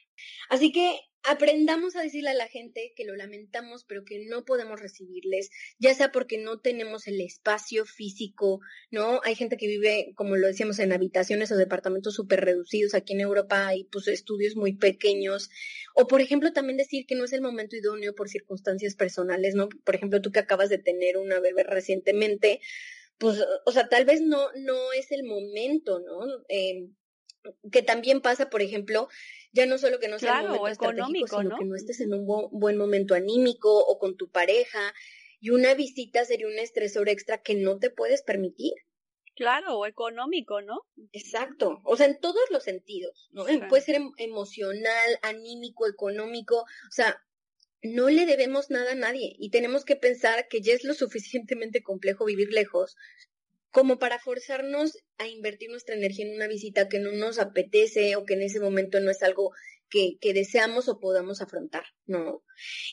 Así 0.48 0.72
que 0.72 1.00
aprendamos 1.24 1.94
a 1.94 2.02
decirle 2.02 2.30
a 2.30 2.34
la 2.34 2.48
gente 2.48 2.92
que 2.96 3.04
lo 3.04 3.14
lamentamos, 3.14 3.84
pero 3.84 4.04
que 4.04 4.24
no 4.26 4.44
podemos 4.44 4.80
recibirles, 4.80 5.50
ya 5.78 5.94
sea 5.94 6.10
porque 6.10 6.38
no 6.38 6.60
tenemos 6.60 7.06
el 7.06 7.20
espacio 7.20 7.86
físico, 7.86 8.60
¿no? 8.90 9.20
Hay 9.24 9.36
gente 9.36 9.56
que 9.56 9.68
vive, 9.68 10.12
como 10.16 10.36
lo 10.36 10.48
decíamos, 10.48 10.78
en 10.80 10.92
habitaciones 10.92 11.52
o 11.52 11.56
departamentos 11.56 12.14
súper 12.14 12.44
reducidos. 12.44 12.94
Aquí 12.94 13.12
en 13.12 13.20
Europa 13.20 13.68
hay 13.68 13.84
pues 13.84 14.08
estudios 14.08 14.56
muy 14.56 14.74
pequeños. 14.76 15.50
O, 15.94 16.06
por 16.06 16.20
ejemplo, 16.20 16.52
también 16.52 16.76
decir 16.76 17.06
que 17.06 17.14
no 17.14 17.24
es 17.24 17.32
el 17.32 17.40
momento 17.40 17.76
idóneo 17.76 18.14
por 18.14 18.28
circunstancias 18.28 18.96
personales, 18.96 19.54
¿no? 19.54 19.68
Por 19.68 19.94
ejemplo, 19.94 20.20
tú 20.20 20.32
que 20.32 20.40
acabas 20.40 20.70
de 20.70 20.78
tener 20.78 21.18
una 21.18 21.38
bebé 21.40 21.62
recientemente, 21.62 22.60
pues, 23.18 23.38
o 23.64 23.72
sea, 23.72 23.88
tal 23.88 24.04
vez 24.04 24.20
no, 24.20 24.48
no 24.56 24.92
es 24.92 25.12
el 25.12 25.22
momento, 25.22 26.00
¿no? 26.00 26.26
Eh, 26.48 26.88
que 27.70 27.82
también 27.82 28.20
pasa, 28.20 28.50
por 28.50 28.62
ejemplo, 28.62 29.08
ya 29.52 29.66
no 29.66 29.78
solo 29.78 29.98
que 29.98 30.08
no 30.08 30.18
sea 30.18 30.42
un 30.42 30.50
momento 30.50 30.68
económico, 30.68 31.40
sino 31.40 31.58
que 31.58 31.64
no 31.64 31.76
estés 31.76 32.00
en 32.00 32.14
un 32.14 32.26
buen 32.52 32.76
momento 32.76 33.14
anímico 33.14 33.84
o 33.84 33.98
con 33.98 34.16
tu 34.16 34.30
pareja, 34.30 34.94
y 35.40 35.50
una 35.50 35.74
visita 35.74 36.24
sería 36.24 36.46
un 36.46 36.58
estresor 36.58 37.08
extra 37.08 37.42
que 37.42 37.54
no 37.54 37.78
te 37.78 37.90
puedes 37.90 38.22
permitir. 38.22 38.72
Claro, 39.34 39.78
o 39.78 39.86
económico, 39.86 40.60
¿no? 40.60 40.82
Exacto, 41.12 41.80
o 41.84 41.96
sea, 41.96 42.06
en 42.06 42.20
todos 42.20 42.50
los 42.50 42.62
sentidos, 42.62 43.28
¿no? 43.32 43.44
Puede 43.68 43.82
ser 43.82 43.96
em, 43.96 44.12
emocional, 44.18 45.18
anímico, 45.22 45.88
económico, 45.88 46.58
o 46.58 46.90
sea, 46.90 47.22
no 47.82 48.08
le 48.10 48.26
debemos 48.26 48.70
nada 48.70 48.92
a 48.92 48.94
nadie 48.94 49.34
y 49.38 49.50
tenemos 49.50 49.84
que 49.84 49.96
pensar 49.96 50.46
que 50.48 50.60
ya 50.60 50.74
es 50.74 50.84
lo 50.84 50.94
suficientemente 50.94 51.82
complejo 51.82 52.24
vivir 52.24 52.50
lejos 52.50 52.96
como 53.72 53.98
para 53.98 54.18
forzarnos 54.18 54.96
a 55.18 55.26
invertir 55.26 55.70
nuestra 55.70 55.96
energía 55.96 56.26
en 56.26 56.34
una 56.34 56.46
visita 56.46 56.88
que 56.88 57.00
no 57.00 57.10
nos 57.12 57.38
apetece 57.38 58.16
o 58.16 58.24
que 58.24 58.34
en 58.34 58.42
ese 58.42 58.60
momento 58.60 59.00
no 59.00 59.10
es 59.10 59.22
algo 59.22 59.50
que, 59.90 60.16
que, 60.20 60.32
deseamos 60.32 60.88
o 60.88 61.00
podamos 61.00 61.42
afrontar, 61.42 61.84
¿no? 62.06 62.42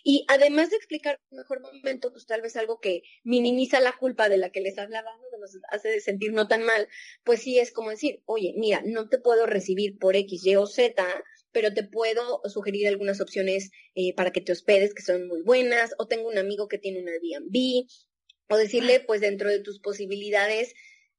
Y 0.04 0.26
además 0.28 0.70
de 0.70 0.76
explicar 0.76 1.20
un 1.30 1.38
mejor 1.38 1.62
momento, 1.62 2.12
pues 2.12 2.26
tal 2.26 2.42
vez 2.42 2.58
algo 2.58 2.80
que 2.80 3.04
minimiza 3.24 3.80
la 3.80 3.94
culpa 3.94 4.28
de 4.28 4.38
la 4.38 4.50
que 4.50 4.60
les 4.60 4.78
hablaba, 4.78 5.10
¿no? 5.16 5.30
nos 5.40 5.58
hace 5.72 6.00
sentir 6.02 6.34
no 6.34 6.48
tan 6.48 6.64
mal, 6.64 6.88
pues 7.24 7.42
sí 7.42 7.60
es 7.60 7.72
como 7.72 7.90
decir, 7.90 8.22
oye, 8.26 8.54
mira, 8.58 8.82
no 8.86 9.10
te 9.10 9.18
puedo 9.18 9.46
recibir 9.46 9.98
por 9.98 10.16
X, 10.16 10.46
Y 10.46 10.56
o 10.56 10.68
Z, 10.68 11.04
pero 11.52 11.74
te 11.74 11.84
puedo 11.84 12.42
sugerir 12.46 12.88
algunas 12.88 13.22
opciones 13.22 13.72
eh, 13.96 14.14
para 14.14 14.32
que 14.32 14.42
te 14.42 14.52
hospedes 14.52 14.94
que 14.94 15.02
son 15.02 15.28
muy 15.28 15.42
buenas, 15.42 15.96
o 15.98 16.08
tengo 16.08 16.28
un 16.28 16.38
amigo 16.38 16.68
que 16.68 16.78
tiene 16.78 17.02
un 17.02 17.10
Airbnb, 17.10 17.88
o 18.50 18.58
decirle, 18.58 19.00
pues 19.00 19.22
dentro 19.22 19.50
de 19.50 19.60
tus 19.60 19.80
posibilidades, 19.80 20.74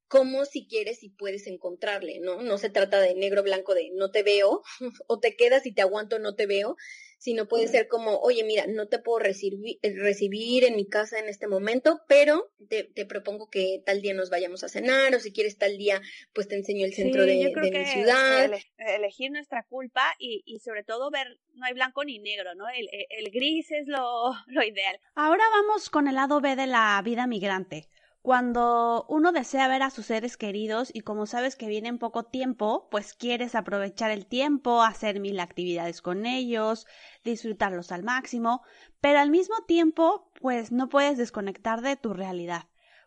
cómo 0.09 0.45
si 0.45 0.67
quieres 0.67 1.03
y 1.05 1.11
puedes 1.11 1.47
encontrarle, 1.47 2.19
¿no? 2.21 2.43
No 2.43 2.59
se 2.59 2.69
trata 2.69 3.01
de 3.01 3.15
negro 3.15 3.43
blanco 3.45 3.75
de 3.75 3.91
no 3.95 4.11
te 4.11 4.23
veo, 4.23 4.63
o 5.07 5.21
te 5.21 5.37
quedas 5.37 5.67
y 5.67 5.73
te 5.73 5.83
aguanto, 5.83 6.19
no 6.19 6.35
te 6.35 6.47
veo, 6.47 6.77
sino 7.21 7.47
puede 7.47 7.69
ser 7.69 7.87
como, 7.87 8.19
oye, 8.21 8.45
mira, 8.45 8.65
no 8.67 8.89
te 8.89 8.99
puedo 8.99 9.19
recibir, 9.19 9.79
recibir 9.83 10.65
en 10.65 10.75
mi 10.75 10.89
casa 10.89 11.19
en 11.19 11.29
este 11.29 11.49
momento, 11.49 12.01
pero 12.09 12.51
te, 12.71 12.85
te, 12.85 13.05
propongo 13.05 13.51
que 13.51 13.83
tal 13.85 14.01
día 14.01 14.15
nos 14.15 14.31
vayamos 14.31 14.65
a 14.65 14.71
cenar, 14.71 15.15
o 15.15 15.21
si 15.21 15.31
quieres 15.31 15.59
tal 15.59 15.77
día, 15.77 16.01
pues 16.33 16.49
te 16.49 16.57
enseño 16.57 16.87
el 16.87 16.95
centro 16.95 17.27
de, 17.27 17.53
mi 17.55 17.85
ciudad. 17.85 18.51
elegir 18.79 19.31
nuestra 19.31 19.65
culpa 19.65 20.03
y, 20.19 20.43
y, 20.47 20.61
sobre 20.61 20.83
todo 20.83 21.11
ver, 21.11 21.39
no 21.53 21.67
hay 21.67 21.75
blanco 21.75 22.05
ni 22.05 22.19
negro, 22.19 22.55
¿no? 22.55 22.65
El, 22.71 22.89
el 22.91 23.31
gris 23.31 23.71
es 23.71 23.87
lo, 23.87 24.33
lo 24.47 24.63
ideal. 24.65 24.99
Ahora 25.15 25.45
vamos 25.53 25.91
con 25.91 26.09
el 26.09 26.15
lado 26.15 26.41
B 26.41 26.57
de 26.57 26.67
la 26.67 27.03
vida 27.05 27.27
migrante. 27.27 27.91
Cuando 28.23 29.07
uno 29.09 29.33
desea 29.33 29.67
ver 29.67 29.83
a 29.83 29.89
sus 29.89 30.07
seres 30.07 30.37
queridos 30.37 30.91
y 30.93 31.01
como 31.01 31.25
sabes 31.25 31.57
que 31.57 31.69
viene 31.69 31.89
en 31.89 31.99
poco 31.99 32.25
tiempo, 32.25 32.87
pues 32.91 33.15
quieres 33.15 33.55
aprovechar 33.55 34.11
el 34.11 34.27
tiempo, 34.27 34.83
hacer 34.83 35.21
mil 35.21 35.41
actividades 35.41 36.03
con 36.03 36.27
ellos, 36.27 36.87
disfrutarlos 37.25 37.93
al 37.93 38.03
máximo, 38.03 38.63
pero 39.01 39.21
al 39.21 39.31
mismo 39.31 39.55
tiempo, 39.67 40.31
pues 40.39 40.71
no 40.71 40.91
puedes 40.91 41.17
desconectar 41.17 41.81
de 41.81 41.97
tu 41.97 42.13
realidad. 42.13 42.65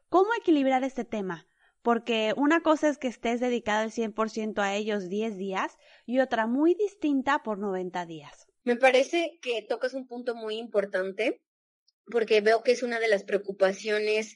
¿Cómo 0.09 0.29
equilibrar 0.33 0.83
este 0.83 1.05
tema? 1.05 1.47
Porque 1.83 2.33
una 2.35 2.61
cosa 2.61 2.89
es 2.89 2.97
que 2.97 3.07
estés 3.07 3.39
dedicado 3.39 3.83
al 3.83 3.91
100% 3.91 4.63
a 4.63 4.73
ellos 4.73 5.09
10 5.09 5.37
días 5.37 5.77
y 6.07 6.21
otra 6.21 6.47
muy 6.47 6.73
distinta 6.73 7.43
por 7.43 7.59
90 7.59 8.07
días. 8.07 8.47
Me 8.63 8.77
parece 8.77 9.37
que 9.43 9.61
tocas 9.61 9.93
un 9.93 10.07
punto 10.07 10.33
muy 10.33 10.57
importante 10.57 11.41
porque 12.09 12.41
veo 12.41 12.63
que 12.63 12.71
es 12.71 12.81
una 12.81 12.99
de 12.99 13.09
las 13.09 13.23
preocupaciones 13.23 14.35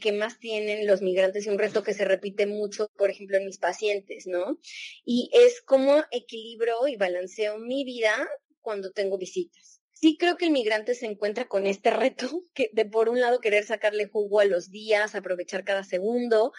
que, 0.00 0.12
más 0.12 0.38
tienen 0.38 0.86
los 0.86 1.00
migrantes 1.00 1.46
y 1.46 1.48
un 1.48 1.58
reto 1.58 1.82
que 1.82 1.94
se 1.94 2.04
repite 2.04 2.46
mucho, 2.46 2.90
por 2.96 3.10
ejemplo, 3.10 3.38
en 3.38 3.46
mis 3.46 3.58
pacientes, 3.58 4.26
¿no? 4.26 4.58
Y 5.04 5.30
es 5.32 5.62
cómo 5.62 6.04
equilibro 6.10 6.86
y 6.86 6.96
balanceo 6.96 7.58
mi 7.58 7.84
vida 7.84 8.28
cuando 8.60 8.92
tengo 8.92 9.16
visitas. 9.16 9.80
Sí 9.92 10.16
creo 10.18 10.36
que 10.36 10.46
el 10.46 10.50
migrante 10.50 10.94
se 10.94 11.06
encuentra 11.06 11.48
con 11.48 11.66
este 11.66 11.90
reto 11.90 12.28
que 12.54 12.70
de 12.72 12.84
por 12.84 13.08
un 13.08 13.20
lado 13.20 13.40
querer 13.40 13.64
sacarle 13.64 14.06
jugo 14.06 14.40
a 14.40 14.44
los 14.44 14.70
días, 14.70 15.14
aprovechar 15.14 15.64
cada 15.64 15.84
segundo, 15.84 16.52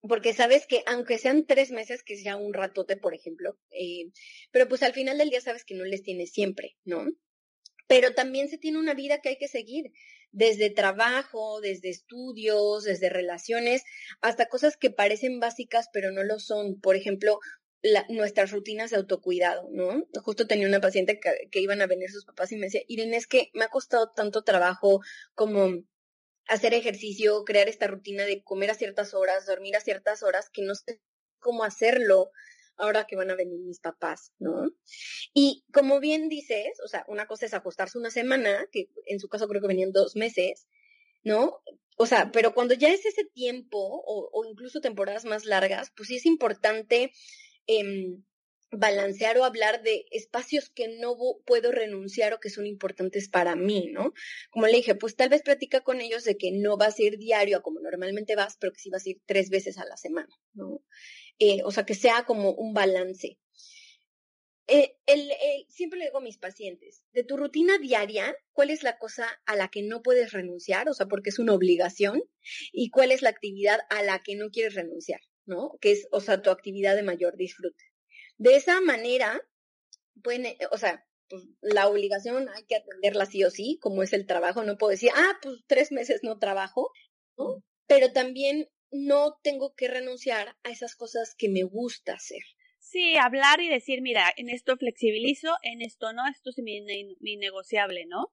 porque 0.00 0.34
sabes 0.34 0.66
que 0.66 0.82
aunque 0.86 1.18
sean 1.18 1.46
tres 1.46 1.70
meses, 1.70 2.02
que 2.02 2.16
sea 2.16 2.36
un 2.36 2.52
ratote, 2.52 2.96
por 2.96 3.14
ejemplo, 3.14 3.58
eh, 3.70 4.10
pero 4.50 4.68
pues 4.68 4.82
al 4.82 4.92
final 4.92 5.18
del 5.18 5.30
día 5.30 5.40
sabes 5.40 5.64
que 5.64 5.74
no 5.74 5.84
les 5.84 6.02
tienes 6.02 6.32
siempre, 6.32 6.76
¿no? 6.84 7.06
Pero 7.86 8.14
también 8.14 8.48
se 8.48 8.58
tiene 8.58 8.78
una 8.78 8.94
vida 8.94 9.20
que 9.20 9.30
hay 9.30 9.38
que 9.38 9.48
seguir 9.48 9.92
desde 10.34 10.68
trabajo, 10.68 11.60
desde 11.60 11.90
estudios, 11.90 12.82
desde 12.82 13.08
relaciones, 13.08 13.84
hasta 14.20 14.46
cosas 14.46 14.76
que 14.76 14.90
parecen 14.90 15.38
básicas 15.38 15.88
pero 15.92 16.10
no 16.10 16.24
lo 16.24 16.40
son. 16.40 16.80
Por 16.80 16.96
ejemplo, 16.96 17.38
nuestras 18.08 18.50
rutinas 18.50 18.90
de 18.90 18.96
autocuidado, 18.96 19.68
¿no? 19.70 20.06
Justo 20.22 20.46
tenía 20.46 20.66
una 20.66 20.80
paciente 20.80 21.20
que, 21.20 21.60
iban 21.60 21.82
a 21.82 21.86
venir 21.86 22.10
sus 22.10 22.24
papás 22.24 22.50
y 22.50 22.56
me 22.56 22.66
decía, 22.66 22.82
Irene, 22.88 23.16
es 23.16 23.26
que 23.26 23.50
me 23.54 23.64
ha 23.64 23.68
costado 23.68 24.10
tanto 24.10 24.42
trabajo 24.42 25.00
como 25.34 25.84
hacer 26.48 26.74
ejercicio, 26.74 27.44
crear 27.44 27.68
esta 27.68 27.86
rutina 27.86 28.24
de 28.24 28.42
comer 28.42 28.70
a 28.70 28.74
ciertas 28.74 29.14
horas, 29.14 29.46
dormir 29.46 29.76
a 29.76 29.80
ciertas 29.80 30.22
horas, 30.22 30.50
que 30.50 30.62
no 30.62 30.74
sé 30.74 31.00
cómo 31.38 31.62
hacerlo 31.62 32.30
ahora 32.76 33.06
que 33.06 33.16
van 33.16 33.30
a 33.30 33.36
venir 33.36 33.60
mis 33.60 33.80
papás, 33.80 34.32
¿no? 34.38 34.70
Y 35.32 35.64
como 35.72 36.00
bien 36.00 36.28
dices, 36.28 36.78
o 36.84 36.88
sea, 36.88 37.04
una 37.08 37.26
cosa 37.26 37.46
es 37.46 37.54
ajustarse 37.54 37.98
una 37.98 38.10
semana, 38.10 38.66
que 38.72 38.88
en 39.06 39.20
su 39.20 39.28
caso 39.28 39.48
creo 39.48 39.60
que 39.60 39.68
venían 39.68 39.92
dos 39.92 40.16
meses, 40.16 40.66
¿no? 41.22 41.60
O 41.96 42.06
sea, 42.06 42.32
pero 42.32 42.54
cuando 42.54 42.74
ya 42.74 42.92
es 42.92 43.06
ese 43.06 43.24
tiempo 43.24 43.78
o, 43.78 44.44
incluso 44.50 44.80
temporadas 44.80 45.24
más 45.24 45.44
largas, 45.44 45.92
pues 45.96 46.08
sí 46.08 46.16
es 46.16 46.26
importante 46.26 47.12
eh, 47.66 48.16
balancear 48.78 49.38
o 49.38 49.44
hablar 49.44 49.82
de 49.82 50.04
espacios 50.10 50.70
que 50.70 50.88
no 50.98 51.16
puedo 51.44 51.72
renunciar 51.72 52.34
o 52.34 52.40
que 52.40 52.50
son 52.50 52.66
importantes 52.66 53.28
para 53.28 53.56
mí, 53.56 53.88
¿no? 53.92 54.12
Como 54.50 54.66
le 54.66 54.76
dije, 54.76 54.94
pues 54.94 55.16
tal 55.16 55.28
vez 55.28 55.42
platica 55.42 55.80
con 55.80 56.00
ellos 56.00 56.24
de 56.24 56.36
que 56.36 56.50
no 56.52 56.76
vas 56.76 56.98
a 56.98 57.02
ir 57.02 57.18
diario 57.18 57.58
a 57.58 57.62
como 57.62 57.80
normalmente 57.80 58.36
vas, 58.36 58.56
pero 58.58 58.72
que 58.72 58.80
sí 58.80 58.90
vas 58.90 59.06
a 59.06 59.10
ir 59.10 59.20
tres 59.26 59.50
veces 59.50 59.78
a 59.78 59.84
la 59.84 59.96
semana, 59.96 60.34
¿no? 60.52 60.82
Eh, 61.38 61.60
o 61.64 61.70
sea, 61.70 61.84
que 61.84 61.94
sea 61.94 62.24
como 62.24 62.52
un 62.52 62.74
balance. 62.74 63.38
Eh, 64.66 64.96
el, 65.06 65.30
siempre 65.68 65.98
le 65.98 66.06
digo 66.06 66.18
a 66.18 66.22
mis 66.22 66.38
pacientes, 66.38 67.04
de 67.12 67.22
tu 67.22 67.36
rutina 67.36 67.76
diaria, 67.78 68.34
¿cuál 68.52 68.70
es 68.70 68.82
la 68.82 68.98
cosa 68.98 69.28
a 69.44 69.56
la 69.56 69.68
que 69.68 69.82
no 69.82 70.02
puedes 70.02 70.32
renunciar? 70.32 70.88
O 70.88 70.94
sea, 70.94 71.06
porque 71.06 71.30
es 71.30 71.38
una 71.38 71.52
obligación, 71.52 72.22
y 72.72 72.90
cuál 72.90 73.12
es 73.12 73.20
la 73.20 73.28
actividad 73.28 73.80
a 73.90 74.02
la 74.02 74.22
que 74.22 74.36
no 74.36 74.50
quieres 74.50 74.74
renunciar, 74.74 75.20
¿no? 75.44 75.76
Que 75.80 75.92
es, 75.92 76.08
o 76.12 76.20
sea, 76.20 76.40
tu 76.40 76.50
actividad 76.50 76.96
de 76.96 77.02
mayor 77.02 77.36
disfrute. 77.36 77.84
De 78.38 78.56
esa 78.56 78.80
manera, 78.80 79.40
pueden, 80.22 80.46
eh, 80.46 80.58
o 80.70 80.78
sea, 80.78 81.04
pues 81.28 81.42
la 81.60 81.88
obligación 81.88 82.48
hay 82.48 82.64
que 82.64 82.76
atenderla 82.76 83.26
sí 83.26 83.44
o 83.44 83.50
sí, 83.50 83.78
como 83.80 84.02
es 84.02 84.12
el 84.12 84.26
trabajo, 84.26 84.62
no 84.62 84.78
puedo 84.78 84.90
decir, 84.90 85.10
ah, 85.14 85.38
pues 85.42 85.58
tres 85.66 85.92
meses 85.92 86.20
no 86.22 86.38
trabajo, 86.38 86.90
¿no? 87.36 87.62
Pero 87.86 88.12
también 88.12 88.68
no 88.94 89.38
tengo 89.42 89.74
que 89.74 89.88
renunciar 89.88 90.56
a 90.62 90.70
esas 90.70 90.94
cosas 90.94 91.34
que 91.36 91.48
me 91.48 91.64
gusta 91.64 92.14
hacer. 92.14 92.42
Sí, 92.78 93.16
hablar 93.16 93.60
y 93.60 93.68
decir, 93.68 94.02
mira, 94.02 94.32
en 94.36 94.48
esto 94.48 94.76
flexibilizo, 94.76 95.56
en 95.62 95.82
esto 95.82 96.12
no, 96.12 96.26
esto 96.28 96.50
es 96.50 96.58
mi, 96.58 96.80
mi 97.18 97.36
negociable, 97.36 98.06
¿no? 98.06 98.32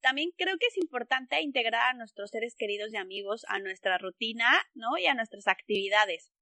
También 0.00 0.32
creo 0.36 0.58
que 0.58 0.66
es 0.66 0.76
importante 0.76 1.40
integrar 1.40 1.94
a 1.94 1.96
nuestros 1.96 2.30
seres 2.30 2.56
queridos 2.56 2.92
y 2.92 2.96
amigos 2.96 3.46
a 3.48 3.60
nuestra 3.60 3.96
rutina, 3.96 4.46
¿no? 4.74 4.98
Y 4.98 5.06
a 5.06 5.14
nuestras 5.14 5.46
actividades. 5.46 6.32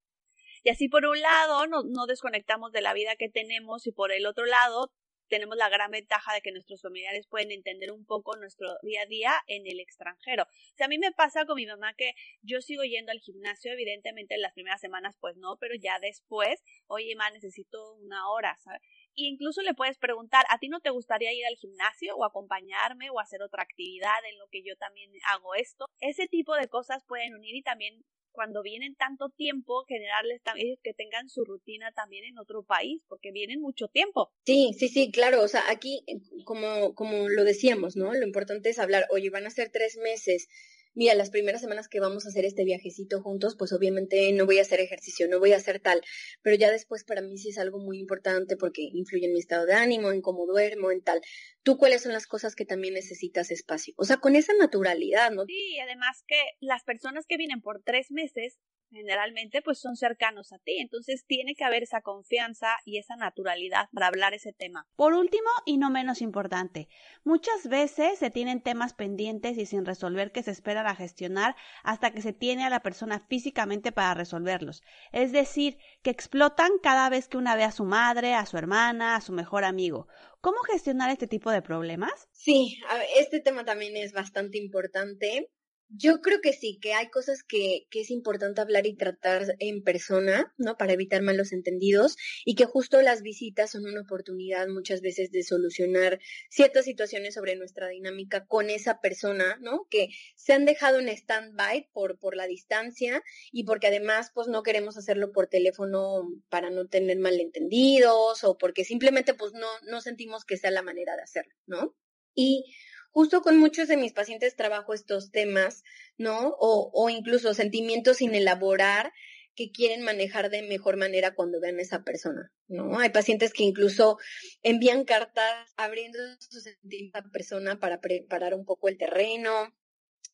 Y 0.63 0.69
así 0.69 0.89
por 0.89 1.05
un 1.05 1.21
lado 1.21 1.67
no, 1.67 1.83
no 1.83 2.05
desconectamos 2.07 2.71
de 2.71 2.81
la 2.81 2.93
vida 2.93 3.15
que 3.15 3.29
tenemos 3.29 3.85
y 3.85 3.91
por 3.91 4.11
el 4.11 4.25
otro 4.25 4.45
lado 4.45 4.91
tenemos 5.27 5.57
la 5.57 5.69
gran 5.69 5.91
ventaja 5.91 6.33
de 6.33 6.41
que 6.41 6.51
nuestros 6.51 6.81
familiares 6.81 7.27
pueden 7.27 7.51
entender 7.51 7.91
un 7.91 8.05
poco 8.05 8.35
nuestro 8.35 8.67
día 8.81 9.01
a 9.01 9.05
día 9.05 9.33
en 9.47 9.67
el 9.67 9.79
extranjero. 9.79 10.43
O 10.43 10.75
sea, 10.77 10.85
a 10.85 10.89
mí 10.89 10.97
me 10.97 11.11
pasa 11.11 11.45
con 11.45 11.55
mi 11.55 11.65
mamá 11.65 11.93
que 11.93 12.13
yo 12.41 12.61
sigo 12.61 12.83
yendo 12.83 13.11
al 13.11 13.19
gimnasio, 13.19 13.71
evidentemente 13.71 14.35
en 14.35 14.41
las 14.41 14.53
primeras 14.53 14.81
semanas 14.81 15.17
pues 15.19 15.37
no, 15.37 15.57
pero 15.59 15.75
ya 15.75 15.99
después, 15.99 16.63
oye, 16.87 17.15
ma, 17.15 17.29
necesito 17.31 17.95
una 17.95 18.29
hora, 18.29 18.57
¿sabes? 18.63 18.81
Incluso 19.15 19.61
le 19.61 19.73
puedes 19.73 19.97
preguntar, 19.97 20.45
¿a 20.49 20.57
ti 20.57 20.69
no 20.69 20.79
te 20.79 20.89
gustaría 20.89 21.33
ir 21.33 21.45
al 21.45 21.55
gimnasio 21.55 22.15
o 22.15 22.25
acompañarme 22.25 23.09
o 23.09 23.19
hacer 23.19 23.41
otra 23.41 23.63
actividad 23.63 24.25
en 24.29 24.37
lo 24.39 24.47
que 24.47 24.63
yo 24.63 24.75
también 24.77 25.11
hago 25.27 25.55
esto? 25.55 25.85
Ese 25.99 26.27
tipo 26.27 26.55
de 26.55 26.67
cosas 26.67 27.03
pueden 27.05 27.35
unir 27.35 27.55
y 27.55 27.61
también 27.61 28.03
cuando 28.33 28.61
vienen 28.61 28.95
tanto 28.95 29.29
tiempo, 29.29 29.85
generarles 29.87 30.41
también 30.41 30.77
que 30.83 30.93
tengan 30.93 31.29
su 31.29 31.45
rutina 31.45 31.91
también 31.93 32.25
en 32.25 32.37
otro 32.37 32.63
país, 32.63 33.01
porque 33.07 33.31
vienen 33.31 33.61
mucho 33.61 33.87
tiempo. 33.87 34.33
Sí, 34.45 34.73
sí, 34.77 34.89
sí, 34.89 35.11
claro. 35.11 35.41
O 35.41 35.47
sea, 35.47 35.63
aquí, 35.69 36.03
como, 36.43 36.93
como 36.95 37.29
lo 37.29 37.43
decíamos, 37.43 37.95
¿no? 37.95 38.13
Lo 38.13 38.25
importante 38.25 38.69
es 38.69 38.79
hablar, 38.79 39.05
oye, 39.11 39.29
van 39.29 39.45
a 39.45 39.51
ser 39.51 39.69
tres 39.69 39.97
meses 39.97 40.49
mira, 40.95 41.15
las 41.15 41.29
primeras 41.29 41.61
semanas 41.61 41.87
que 41.87 41.99
vamos 41.99 42.25
a 42.25 42.29
hacer 42.29 42.45
este 42.45 42.63
viajecito 42.63 43.21
juntos, 43.21 43.55
pues 43.57 43.73
obviamente 43.73 44.31
no 44.33 44.45
voy 44.45 44.59
a 44.59 44.61
hacer 44.61 44.79
ejercicio, 44.79 45.27
no 45.27 45.39
voy 45.39 45.53
a 45.53 45.57
hacer 45.57 45.79
tal, 45.79 46.01
pero 46.41 46.55
ya 46.55 46.71
después 46.71 47.03
para 47.03 47.21
mí 47.21 47.37
sí 47.37 47.49
es 47.49 47.57
algo 47.57 47.79
muy 47.79 47.99
importante 47.99 48.57
porque 48.57 48.81
influye 48.81 49.25
en 49.25 49.33
mi 49.33 49.39
estado 49.39 49.65
de 49.65 49.73
ánimo, 49.73 50.11
en 50.11 50.21
cómo 50.21 50.45
duermo, 50.45 50.91
en 50.91 51.01
tal. 51.01 51.21
¿Tú 51.63 51.77
cuáles 51.77 52.01
son 52.01 52.11
las 52.13 52.27
cosas 52.27 52.55
que 52.55 52.65
también 52.65 52.93
necesitas 52.93 53.51
espacio? 53.51 53.93
O 53.97 54.05
sea, 54.05 54.17
con 54.17 54.35
esa 54.35 54.53
naturalidad, 54.53 55.31
¿no? 55.31 55.45
Sí, 55.45 55.79
además 55.79 56.23
que 56.27 56.39
las 56.59 56.83
personas 56.83 57.25
que 57.27 57.37
vienen 57.37 57.61
por 57.61 57.81
tres 57.83 58.11
meses 58.11 58.59
generalmente 58.93 59.61
pues 59.61 59.79
son 59.79 59.95
cercanos 59.95 60.53
a 60.53 60.59
ti, 60.59 60.77
entonces 60.79 61.25
tiene 61.25 61.55
que 61.55 61.63
haber 61.63 61.83
esa 61.83 62.01
confianza 62.01 62.77
y 62.85 62.97
esa 62.97 63.15
naturalidad 63.15 63.89
para 63.93 64.07
hablar 64.07 64.33
ese 64.33 64.53
tema. 64.53 64.87
Por 64.95 65.13
último 65.13 65.49
y 65.65 65.77
no 65.77 65.89
menos 65.89 66.21
importante, 66.21 66.87
muchas 67.23 67.67
veces 67.67 68.19
se 68.19 68.29
tienen 68.29 68.61
temas 68.61 68.93
pendientes 68.93 69.57
y 69.57 69.65
sin 69.65 69.85
resolver 69.85 70.31
que 70.31 70.43
se 70.43 70.51
esperan 70.51 70.87
a 70.87 70.95
gestionar 70.95 71.55
hasta 71.83 72.11
que 72.11 72.21
se 72.21 72.33
tiene 72.33 72.65
a 72.65 72.69
la 72.69 72.81
persona 72.81 73.25
físicamente 73.27 73.91
para 73.91 74.13
resolverlos, 74.13 74.83
es 75.11 75.31
decir, 75.31 75.77
que 76.01 76.11
explotan 76.11 76.71
cada 76.81 77.09
vez 77.09 77.27
que 77.27 77.37
una 77.37 77.55
ve 77.55 77.63
a 77.63 77.71
su 77.71 77.85
madre, 77.85 78.33
a 78.33 78.45
su 78.45 78.57
hermana, 78.57 79.15
a 79.15 79.21
su 79.21 79.33
mejor 79.33 79.63
amigo. 79.63 80.07
¿Cómo 80.41 80.57
gestionar 80.63 81.09
este 81.09 81.27
tipo 81.27 81.51
de 81.51 81.61
problemas? 81.61 82.27
Sí, 82.31 82.77
este 83.17 83.39
tema 83.39 83.63
también 83.63 83.95
es 83.95 84.11
bastante 84.11 84.57
importante 84.57 85.49
Yo 85.95 86.21
creo 86.21 86.41
que 86.41 86.53
sí, 86.53 86.79
que 86.81 86.93
hay 86.93 87.09
cosas 87.11 87.43
que, 87.43 87.85
que, 87.91 88.01
es 88.01 88.09
importante 88.09 88.61
hablar 88.61 88.87
y 88.87 88.95
tratar 88.95 89.55
en 89.59 89.83
persona, 89.83 90.51
¿no? 90.57 90.75
Para 90.75 90.93
evitar 90.93 91.21
malos 91.21 91.53
entendidos 91.53 92.17
y 92.45 92.55
que 92.55 92.65
justo 92.65 92.99
las 93.03 93.21
visitas 93.21 93.69
son 93.71 93.85
una 93.85 94.01
oportunidad 94.01 94.67
muchas 94.69 95.01
veces 95.01 95.31
de 95.31 95.43
solucionar 95.43 96.19
ciertas 96.49 96.85
situaciones 96.85 97.35
sobre 97.35 97.55
nuestra 97.55 97.89
dinámica 97.89 98.47
con 98.47 98.71
esa 98.71 99.01
persona, 99.01 99.57
¿no? 99.61 99.85
Que 99.91 100.09
se 100.35 100.53
han 100.53 100.65
dejado 100.65 100.97
en 100.97 101.09
stand-by 101.09 101.89
por, 101.93 102.17
por 102.17 102.35
la 102.35 102.47
distancia 102.47 103.21
y 103.51 103.63
porque 103.63 103.85
además 103.85 104.31
pues 104.33 104.47
no 104.47 104.63
queremos 104.63 104.97
hacerlo 104.97 105.31
por 105.31 105.45
teléfono 105.45 106.27
para 106.49 106.71
no 106.71 106.87
tener 106.87 107.19
malentendidos 107.19 108.43
o 108.43 108.57
porque 108.57 108.83
simplemente 108.83 109.35
pues 109.35 109.53
no, 109.53 109.67
no 109.83 110.01
sentimos 110.01 110.43
que 110.43 110.57
sea 110.57 110.71
la 110.71 110.81
manera 110.81 111.15
de 111.15 111.21
hacerlo, 111.21 111.53
¿no? 111.67 111.95
Y 112.33 112.73
justo 113.13 113.41
con 113.41 113.57
muchos 113.57 113.87
de 113.87 113.95
mis 113.95 114.11
pacientes 114.11 114.55
trabajo 114.55 114.93
estos 114.93 115.31
temas, 115.31 115.83
¿no? 116.17 116.49
O, 116.59 116.91
o 116.93 117.09
incluso 117.09 117.53
sentimientos 117.53 118.17
sin 118.17 118.35
elaborar 118.35 119.13
que 119.55 119.71
quieren 119.71 120.01
manejar 120.01 120.49
de 120.49 120.63
mejor 120.63 120.97
manera 120.97 121.35
cuando 121.35 121.61
vean 121.61 121.77
a 121.77 121.83
esa 121.83 122.03
persona, 122.03 122.51
¿no? 122.67 122.99
Hay 122.99 123.11
pacientes 123.11 123.53
que 123.53 123.63
incluso 123.63 124.17
envían 124.63 125.05
cartas 125.05 125.71
abriendo 125.77 126.17
su 126.39 126.59
sentimiento 126.59 127.19
a 127.19 127.21
la 127.21 127.29
persona 127.29 127.79
para 127.79 128.01
preparar 128.01 128.55
un 128.55 128.65
poco 128.65 128.89
el 128.89 128.97
terreno, 128.97 129.71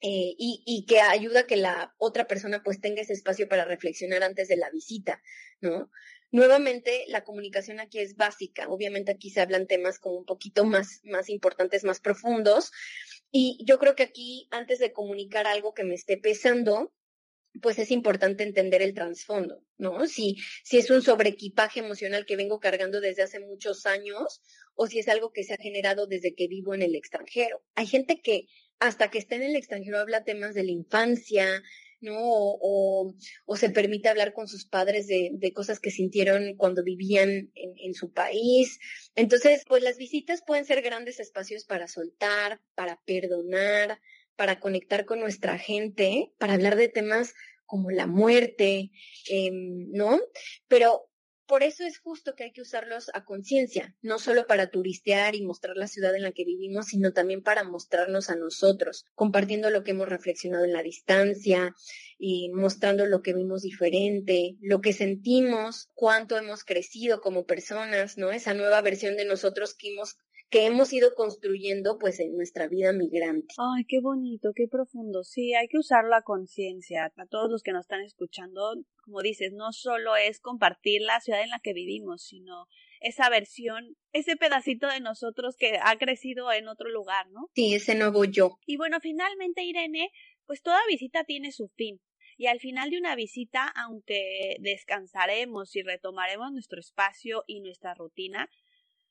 eh, 0.02 0.34
y, 0.38 0.64
y, 0.66 0.86
que 0.86 1.02
ayuda 1.02 1.42
a 1.42 1.46
que 1.46 1.58
la 1.58 1.94
otra 1.98 2.26
persona 2.26 2.64
pues 2.64 2.80
tenga 2.80 3.02
ese 3.02 3.12
espacio 3.12 3.50
para 3.50 3.66
reflexionar 3.66 4.24
antes 4.24 4.48
de 4.48 4.56
la 4.56 4.70
visita, 4.70 5.22
¿no? 5.60 5.92
Nuevamente, 6.32 7.06
la 7.08 7.24
comunicación 7.24 7.80
aquí 7.80 8.00
es 8.00 8.16
básica. 8.16 8.68
Obviamente 8.70 9.12
aquí 9.12 9.30
se 9.30 9.42
hablan 9.42 9.68
temas 9.68 10.00
como 10.00 10.18
un 10.18 10.26
poquito 10.26 10.66
más, 10.66 11.02
más 11.04 11.30
importantes, 11.30 11.84
más 11.84 12.00
profundos. 12.00 12.72
Y 13.32 13.64
yo 13.66 13.80
creo 13.80 13.96
que 13.96 14.04
aquí, 14.04 14.48
antes 14.52 14.80
de 14.80 14.94
comunicar 14.94 15.48
algo 15.48 15.74
que 15.74 15.84
me 15.84 15.96
esté 15.96 16.18
pesando, 16.18 16.94
pues 17.62 17.80
es 17.80 17.92
importante 17.92 18.44
entender 18.44 18.82
el 18.82 18.94
trasfondo, 18.94 19.64
¿no? 19.78 20.06
Si, 20.06 20.38
si 20.64 20.78
es 20.78 20.90
un 20.92 21.02
sobreequipaje 21.02 21.80
emocional 21.80 22.26
que 22.26 22.36
vengo 22.36 22.60
cargando 22.60 23.02
desde 23.02 23.24
hace 23.24 23.40
muchos 23.40 23.86
años 23.86 24.42
o 24.76 24.88
si 24.88 25.00
es 25.00 25.08
algo 25.08 25.32
que 25.32 25.44
se 25.44 25.56
ha 25.56 25.58
generado 25.58 26.06
desde 26.06 26.36
que 26.36 26.48
vivo 26.48 26.74
en 26.74 26.84
el 26.84 26.96
extranjero. 26.96 27.64
Hay 27.76 27.88
gente 27.88 28.22
que 28.22 28.46
hasta 28.80 29.10
que 29.10 29.18
está 29.18 29.36
en 29.36 29.44
el 29.44 29.56
extranjero 29.56 30.00
habla 30.00 30.24
temas 30.24 30.54
de 30.54 30.64
la 30.64 30.72
infancia, 30.72 31.62
¿no? 32.02 32.18
O, 32.18 33.14
o, 33.46 33.56
se 33.56 33.70
permite 33.70 34.10
hablar 34.10 34.34
con 34.34 34.48
sus 34.48 34.66
padres 34.66 35.08
de, 35.08 35.32
de 35.34 35.54
cosas 35.54 35.80
que 35.80 35.92
sintieron 35.92 36.56
cuando 36.56 36.84
vivían 36.84 37.30
en, 37.30 37.74
en, 37.78 37.94
su 37.94 38.12
país. 38.12 38.80
Entonces, 39.16 39.64
pues 39.68 39.84
las 39.84 39.98
visitas 39.98 40.42
pueden 40.46 40.66
ser 40.66 40.82
grandes 40.82 41.20
espacios 41.20 41.66
para 41.66 41.88
soltar, 41.88 42.62
para 42.76 43.02
perdonar, 43.06 44.00
para 44.36 44.60
conectar 44.60 45.06
con 45.06 45.20
nuestra 45.20 45.58
gente, 45.58 46.32
para 46.38 46.54
hablar 46.54 46.76
de 46.76 46.88
temas 46.88 47.34
como 47.66 47.92
la 47.92 48.08
muerte, 48.08 48.90
eh, 49.30 49.52
¿no? 49.52 50.20
Pero 50.68 51.09
por 51.50 51.64
eso 51.64 51.84
es 51.84 51.98
justo 51.98 52.36
que 52.36 52.44
hay 52.44 52.52
que 52.52 52.62
usarlos 52.62 53.10
a 53.16 53.26
conciencia, 53.26 53.96
no 54.04 54.20
solo 54.20 54.46
para 54.46 54.70
turistear 54.70 55.34
y 55.34 55.42
mostrar 55.42 55.76
la 55.78 55.88
ciudad 55.88 56.16
en 56.16 56.22
la 56.22 56.32
que 56.32 56.46
vivimos, 56.46 56.86
sino 56.86 57.12
también 57.12 57.42
para 57.42 57.64
mostrarnos 57.64 58.30
a 58.30 58.36
nosotros, 58.36 59.08
compartiendo 59.16 59.72
lo 59.72 59.84
que 59.84 59.92
hemos 59.92 60.08
reflexionado 60.08 60.64
en 60.64 60.74
la 60.74 60.84
distancia 60.84 61.76
y 62.20 62.50
mostrando 62.50 63.08
lo 63.08 63.24
que 63.24 63.34
vimos 63.34 63.64
diferente, 63.64 64.58
lo 64.62 64.80
que 64.80 64.94
sentimos, 64.94 65.90
cuánto 65.96 66.38
hemos 66.38 66.64
crecido 66.64 67.20
como 67.20 67.48
personas, 67.48 68.20
¿no? 68.20 68.32
Esa 68.32 68.54
nueva 68.54 68.82
versión 68.82 69.18
de 69.18 69.26
nosotros 69.26 69.74
que 69.74 69.92
hemos 69.92 70.18
que 70.50 70.66
hemos 70.66 70.92
ido 70.94 71.14
construyendo 71.16 71.98
pues 72.00 72.20
en 72.20 72.36
nuestra 72.36 72.68
vida 72.68 72.92
migrante. 72.92 73.54
Ay, 73.58 73.86
qué 73.88 74.00
bonito, 74.02 74.52
qué 74.56 74.68
profundo. 74.68 75.24
Sí, 75.24 75.54
hay 75.54 75.68
que 75.68 75.78
usarlo 75.78 76.16
a 76.16 76.24
conciencia. 76.24 77.12
A 77.16 77.26
todos 77.28 77.50
los 77.52 77.62
que 77.62 77.72
nos 77.72 77.82
están 77.82 78.02
escuchando, 78.02 78.76
como 79.04 79.22
dices, 79.22 79.54
no 79.54 79.72
solo 79.72 80.16
es 80.16 80.40
compartir 80.40 81.02
la 81.02 81.20
ciudad 81.20 81.44
en 81.44 81.50
la 81.50 81.60
que 81.64 81.74
vivimos, 81.74 82.24
sino 82.24 82.68
esa 83.00 83.30
versión, 83.30 83.96
ese 84.12 84.36
pedacito 84.36 84.88
de 84.88 85.00
nosotros 85.00 85.56
que 85.56 85.80
ha 85.82 85.98
crecido 85.98 86.52
en 86.52 86.68
otro 86.68 86.90
lugar, 86.90 87.30
¿no? 87.30 87.50
Sí, 87.54 87.76
ese 87.76 87.96
nuevo 87.96 88.26
yo. 88.26 88.58
Y 88.66 88.78
bueno, 88.78 89.00
finalmente, 89.00 89.64
Irene, 89.64 90.10
pues 90.46 90.62
toda 90.62 90.80
visita 90.88 91.24
tiene 91.24 91.52
su 91.52 91.70
fin. 91.70 92.02
Y 92.38 92.48
al 92.48 92.60
final 92.60 92.90
de 92.90 92.98
una 92.98 93.16
visita, 93.16 93.68
aunque 93.76 94.56
descansaremos 94.62 95.76
y 95.76 95.84
retomaremos 95.84 96.52
nuestro 96.54 96.80
espacio 96.80 97.44
y 97.48 97.60
nuestra 97.60 97.94
rutina, 97.94 98.50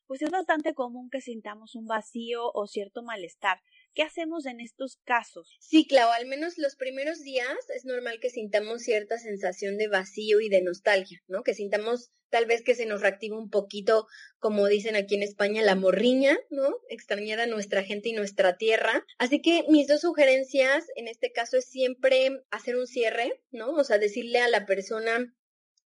pues 0.09 0.23
es 0.23 0.31
bastante 0.31 0.75
común 0.75 1.11
que 1.11 1.21
sintamos 1.21 1.75
un 1.75 1.87
vacío 1.87 2.51
o 2.53 2.67
cierto 2.67 3.03
malestar. 3.03 3.61
¿Qué 3.95 4.03
hacemos 4.03 4.47
en 4.47 4.61
estos 4.61 4.97
casos? 5.05 5.57
Sí, 5.61 5.87
claro, 5.87 6.11
al 6.13 6.27
menos 6.27 6.57
los 6.57 6.77
primeros 6.77 7.23
días 7.23 7.57
es 7.75 7.85
normal 7.85 8.19
que 8.21 8.31
sintamos 8.31 8.83
cierta 8.83 9.19
sensación 9.19 9.77
de 9.77 9.89
vacío 9.89 10.41
y 10.41 10.49
de 10.49 10.63
nostalgia, 10.63 11.23
¿no? 11.29 11.43
Que 11.43 11.55
sintamos 11.55 12.11
tal 12.31 12.47
vez 12.47 12.63
que 12.63 12.75
se 12.75 12.87
nos 12.87 13.01
reactiva 13.01 13.39
un 13.39 13.51
poquito, 13.51 14.07
como 14.39 14.67
dicen 14.67 14.97
aquí 14.97 15.15
en 15.15 15.23
España, 15.23 15.63
la 15.63 15.75
morriña, 15.75 16.39
¿no? 16.51 16.77
Extrañar 16.89 17.41
a 17.41 17.47
nuestra 17.47 17.83
gente 17.83 18.09
y 18.09 18.13
nuestra 18.13 18.57
tierra. 18.57 19.05
Así 19.19 19.41
que 19.41 19.65
mis 19.69 19.89
dos 19.89 20.03
sugerencias 20.03 20.87
en 20.97 21.09
este 21.09 21.33
caso 21.33 21.57
es 21.59 21.67
siempre 21.67 22.43
hacer 22.51 22.77
un 22.77 22.87
cierre, 22.87 23.43
¿no? 23.51 23.73
O 23.73 23.85
sea, 23.85 23.99
decirle 23.99 24.41
a 24.41 24.49
la 24.49 24.67
persona 24.67 25.35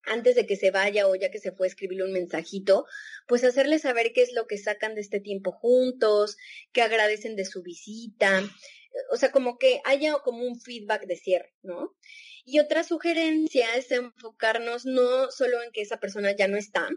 antes 0.04 0.34
de 0.34 0.46
que 0.46 0.56
se 0.56 0.70
vaya 0.70 1.06
o 1.06 1.14
ya 1.14 1.30
que 1.30 1.38
se 1.38 1.52
fue 1.52 1.66
escribirle 1.66 2.04
un 2.04 2.12
mensajito, 2.12 2.86
pues 3.26 3.44
hacerle 3.44 3.78
saber 3.78 4.12
qué 4.12 4.22
es 4.22 4.32
lo 4.32 4.46
que 4.46 4.58
sacan 4.58 4.94
de 4.94 5.00
este 5.00 5.20
tiempo 5.20 5.52
juntos, 5.52 6.36
qué 6.72 6.82
agradecen 6.82 7.36
de 7.36 7.44
su 7.44 7.62
visita, 7.62 8.42
o 9.10 9.16
sea, 9.16 9.30
como 9.30 9.58
que 9.58 9.80
haya 9.84 10.14
como 10.24 10.44
un 10.46 10.60
feedback 10.60 11.06
de 11.06 11.16
cierre, 11.16 11.54
¿no? 11.62 11.94
Y 12.44 12.58
otra 12.58 12.84
sugerencia 12.84 13.76
es 13.76 13.90
enfocarnos 13.90 14.84
no 14.84 15.30
solo 15.30 15.62
en 15.62 15.70
que 15.72 15.82
esa 15.82 15.98
persona 16.00 16.32
ya 16.32 16.48
no 16.48 16.56
está, 16.56 16.88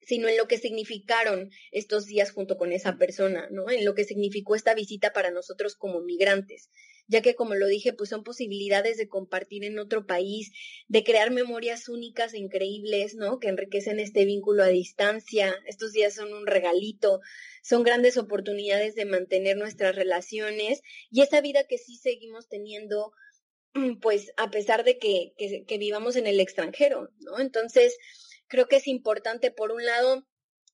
sino 0.00 0.28
en 0.28 0.36
lo 0.36 0.48
que 0.48 0.58
significaron 0.58 1.50
estos 1.70 2.06
días 2.06 2.32
junto 2.32 2.56
con 2.56 2.72
esa 2.72 2.96
persona, 2.96 3.48
¿no? 3.50 3.70
En 3.70 3.84
lo 3.84 3.94
que 3.94 4.04
significó 4.04 4.56
esta 4.56 4.74
visita 4.74 5.12
para 5.12 5.30
nosotros 5.30 5.76
como 5.76 6.00
migrantes, 6.00 6.70
ya 7.12 7.20
que 7.20 7.34
como 7.34 7.54
lo 7.54 7.66
dije, 7.66 7.92
pues 7.92 8.08
son 8.08 8.24
posibilidades 8.24 8.96
de 8.96 9.06
compartir 9.06 9.64
en 9.64 9.78
otro 9.78 10.06
país, 10.06 10.50
de 10.88 11.04
crear 11.04 11.30
memorias 11.30 11.90
únicas 11.90 12.32
e 12.32 12.38
increíbles, 12.38 13.14
¿no? 13.14 13.38
Que 13.38 13.48
enriquecen 13.48 14.00
este 14.00 14.24
vínculo 14.24 14.62
a 14.62 14.68
distancia. 14.68 15.54
Estos 15.66 15.92
días 15.92 16.14
son 16.14 16.32
un 16.32 16.46
regalito, 16.46 17.20
son 17.62 17.82
grandes 17.82 18.16
oportunidades 18.16 18.94
de 18.94 19.04
mantener 19.04 19.58
nuestras 19.58 19.94
relaciones 19.94 20.80
y 21.10 21.20
esa 21.20 21.42
vida 21.42 21.64
que 21.64 21.76
sí 21.76 21.96
seguimos 21.96 22.48
teniendo 22.48 23.12
pues 24.00 24.32
a 24.38 24.50
pesar 24.50 24.82
de 24.82 24.98
que, 24.98 25.34
que, 25.36 25.66
que 25.66 25.78
vivamos 25.78 26.16
en 26.16 26.26
el 26.26 26.40
extranjero, 26.40 27.10
¿no? 27.18 27.40
Entonces, 27.40 27.98
creo 28.48 28.68
que 28.68 28.76
es 28.76 28.88
importante, 28.88 29.50
por 29.50 29.70
un 29.70 29.84
lado, 29.84 30.26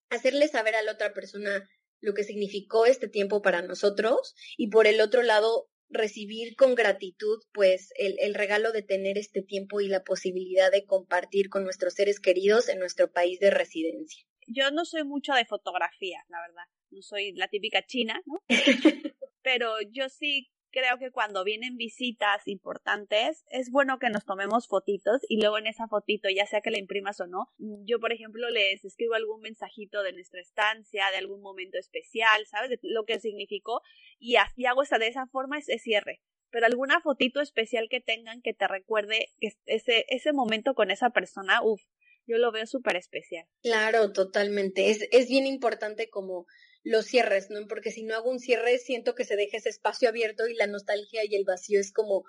hacerle 0.08 0.46
saber 0.46 0.76
a 0.76 0.82
la 0.82 0.92
otra 0.92 1.12
persona 1.12 1.68
lo 2.00 2.14
que 2.14 2.22
significó 2.22 2.86
este 2.86 3.08
tiempo 3.08 3.42
para 3.42 3.60
nosotros 3.60 4.36
y 4.56 4.68
por 4.68 4.86
el 4.86 5.00
otro 5.00 5.22
lado, 5.22 5.68
recibir 5.90 6.54
con 6.56 6.74
gratitud 6.74 7.42
pues 7.52 7.92
el, 7.96 8.16
el, 8.20 8.34
regalo 8.34 8.72
de 8.72 8.82
tener 8.82 9.18
este 9.18 9.42
tiempo 9.42 9.80
y 9.80 9.88
la 9.88 10.04
posibilidad 10.04 10.70
de 10.70 10.84
compartir 10.84 11.48
con 11.48 11.64
nuestros 11.64 11.94
seres 11.94 12.20
queridos 12.20 12.68
en 12.68 12.78
nuestro 12.78 13.10
país 13.10 13.40
de 13.40 13.50
residencia. 13.50 14.24
Yo 14.46 14.70
no 14.70 14.84
soy 14.84 15.04
mucho 15.04 15.34
de 15.34 15.44
fotografía, 15.44 16.24
la 16.28 16.40
verdad. 16.40 16.64
No 16.90 17.02
soy 17.02 17.32
la 17.32 17.48
típica 17.48 17.84
china, 17.84 18.20
¿no? 18.26 18.42
Pero 19.42 19.74
yo 19.90 20.08
sí 20.08 20.50
creo 20.70 20.98
que 20.98 21.10
cuando 21.10 21.44
vienen 21.44 21.76
visitas 21.76 22.46
importantes 22.46 23.44
es 23.50 23.70
bueno 23.70 23.98
que 23.98 24.10
nos 24.10 24.24
tomemos 24.24 24.68
fotitos 24.68 25.20
y 25.28 25.40
luego 25.40 25.58
en 25.58 25.66
esa 25.66 25.88
fotito, 25.88 26.28
ya 26.28 26.46
sea 26.46 26.60
que 26.60 26.70
la 26.70 26.78
imprimas 26.78 27.20
o 27.20 27.26
no, 27.26 27.52
yo 27.58 28.00
por 28.00 28.12
ejemplo 28.12 28.48
les 28.50 28.84
escribo 28.84 29.14
algún 29.14 29.40
mensajito 29.40 30.02
de 30.02 30.12
nuestra 30.12 30.40
estancia, 30.40 31.04
de 31.10 31.18
algún 31.18 31.40
momento 31.40 31.78
especial, 31.78 32.46
¿sabes? 32.46 32.78
Lo 32.82 33.04
que 33.04 33.20
significó 33.20 33.82
y 34.18 34.36
así 34.36 34.66
hago 34.66 34.82
esa 34.82 34.98
de 34.98 35.08
esa 35.08 35.26
forma 35.26 35.58
ese 35.58 35.78
cierre. 35.78 36.20
Pero 36.50 36.66
alguna 36.66 37.00
fotito 37.00 37.40
especial 37.40 37.88
que 37.90 38.00
tengan 38.00 38.40
que 38.40 38.54
te 38.54 38.66
recuerde 38.66 39.26
ese, 39.66 40.06
ese 40.08 40.32
momento 40.32 40.74
con 40.74 40.90
esa 40.90 41.10
persona, 41.10 41.60
uff, 41.62 41.82
yo 42.26 42.38
lo 42.38 42.52
veo 42.52 42.66
súper 42.66 42.96
especial. 42.96 43.46
Claro, 43.62 44.12
totalmente. 44.12 44.90
Es, 44.90 45.08
es 45.12 45.28
bien 45.28 45.46
importante 45.46 46.08
como 46.08 46.46
los 46.88 47.06
cierres, 47.06 47.50
¿no? 47.50 47.66
Porque 47.68 47.90
si 47.90 48.02
no 48.02 48.14
hago 48.14 48.30
un 48.30 48.40
cierre, 48.40 48.78
siento 48.78 49.14
que 49.14 49.24
se 49.24 49.36
deja 49.36 49.56
ese 49.56 49.68
espacio 49.68 50.08
abierto 50.08 50.48
y 50.48 50.54
la 50.54 50.66
nostalgia 50.66 51.22
y 51.24 51.34
el 51.34 51.44
vacío 51.44 51.80
es 51.80 51.92
como 51.92 52.24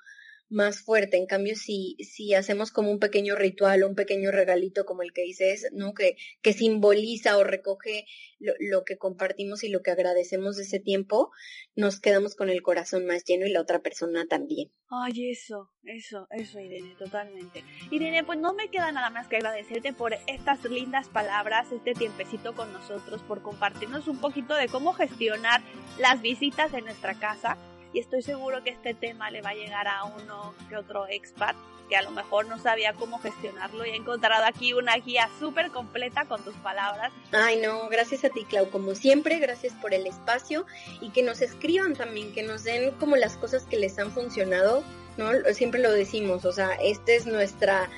más 0.49 0.81
fuerte. 0.81 1.17
En 1.17 1.27
cambio, 1.27 1.55
si, 1.55 1.95
si 1.99 2.33
hacemos 2.33 2.71
como 2.71 2.91
un 2.91 2.99
pequeño 2.99 3.35
ritual 3.35 3.83
o 3.83 3.87
un 3.87 3.95
pequeño 3.95 4.31
regalito 4.31 4.85
como 4.85 5.03
el 5.03 5.13
que 5.13 5.21
dices, 5.21 5.67
¿no? 5.73 5.93
Que, 5.93 6.17
que 6.41 6.53
simboliza 6.53 7.37
o 7.37 7.43
recoge 7.43 8.05
lo, 8.39 8.53
lo, 8.59 8.83
que 8.83 8.97
compartimos 8.97 9.63
y 9.63 9.69
lo 9.69 9.81
que 9.81 9.91
agradecemos 9.91 10.57
de 10.57 10.63
ese 10.63 10.79
tiempo, 10.79 11.31
nos 11.75 11.99
quedamos 11.99 12.35
con 12.35 12.49
el 12.49 12.61
corazón 12.61 13.05
más 13.05 13.23
lleno 13.25 13.45
y 13.45 13.51
la 13.51 13.61
otra 13.61 13.81
persona 13.81 14.25
también. 14.27 14.71
Ay, 14.89 15.29
eso, 15.29 15.69
eso, 15.83 16.27
eso, 16.31 16.59
Irene, 16.59 16.95
totalmente. 16.97 17.63
Irene, 17.91 18.23
pues 18.23 18.39
no 18.39 18.53
me 18.53 18.69
queda 18.69 18.91
nada 18.91 19.11
más 19.11 19.27
que 19.27 19.35
agradecerte 19.35 19.93
por 19.93 20.13
estas 20.25 20.63
lindas 20.63 21.09
palabras, 21.09 21.71
este 21.71 21.93
tiempecito 21.93 22.55
con 22.55 22.73
nosotros, 22.73 23.21
por 23.21 23.43
compartirnos 23.43 24.07
un 24.07 24.19
poquito 24.19 24.55
de 24.55 24.67
cómo 24.67 24.93
gestionar 24.93 25.61
las 25.99 26.21
visitas 26.23 26.73
en 26.73 26.85
nuestra 26.85 27.13
casa 27.19 27.55
y 27.93 27.99
estoy 27.99 28.21
seguro 28.21 28.63
que 28.63 28.71
este 28.71 28.93
tema 28.93 29.31
le 29.31 29.41
va 29.41 29.51
a 29.51 29.55
llegar 29.55 29.87
a 29.87 30.03
uno 30.05 30.53
que 30.67 30.77
otro 30.77 31.07
expat 31.07 31.55
que 31.89 31.97
a 31.97 32.03
lo 32.03 32.11
mejor 32.11 32.45
no 32.45 32.59
sabía 32.59 32.93
cómo 32.93 33.19
gestionarlo 33.19 33.85
y 33.85 33.89
he 33.89 33.95
encontrado 33.95 34.45
aquí 34.45 34.73
una 34.73 34.95
guía 34.97 35.27
súper 35.39 35.71
completa 35.71 36.25
con 36.25 36.43
tus 36.43 36.53
palabras. 36.57 37.11
Ay, 37.31 37.59
no, 37.59 37.89
gracias 37.89 38.23
a 38.23 38.29
ti, 38.29 38.45
Clau, 38.45 38.69
como 38.69 38.93
siempre, 38.93 39.39
gracias 39.39 39.73
por 39.73 39.93
el 39.93 40.05
espacio 40.05 40.65
y 41.01 41.09
que 41.09 41.23
nos 41.23 41.41
escriban 41.41 41.95
también, 41.95 42.31
que 42.31 42.43
nos 42.43 42.63
den 42.63 42.91
como 42.91 43.15
las 43.15 43.37
cosas 43.37 43.65
que 43.65 43.77
les 43.77 43.97
han 43.97 44.11
funcionado, 44.11 44.83
¿no? 45.17 45.31
Siempre 45.53 45.81
lo 45.81 45.91
decimos, 45.91 46.45
o 46.45 46.51
sea, 46.51 46.75
esta 46.75 47.11
es 47.11 47.25
nuestra 47.25 47.89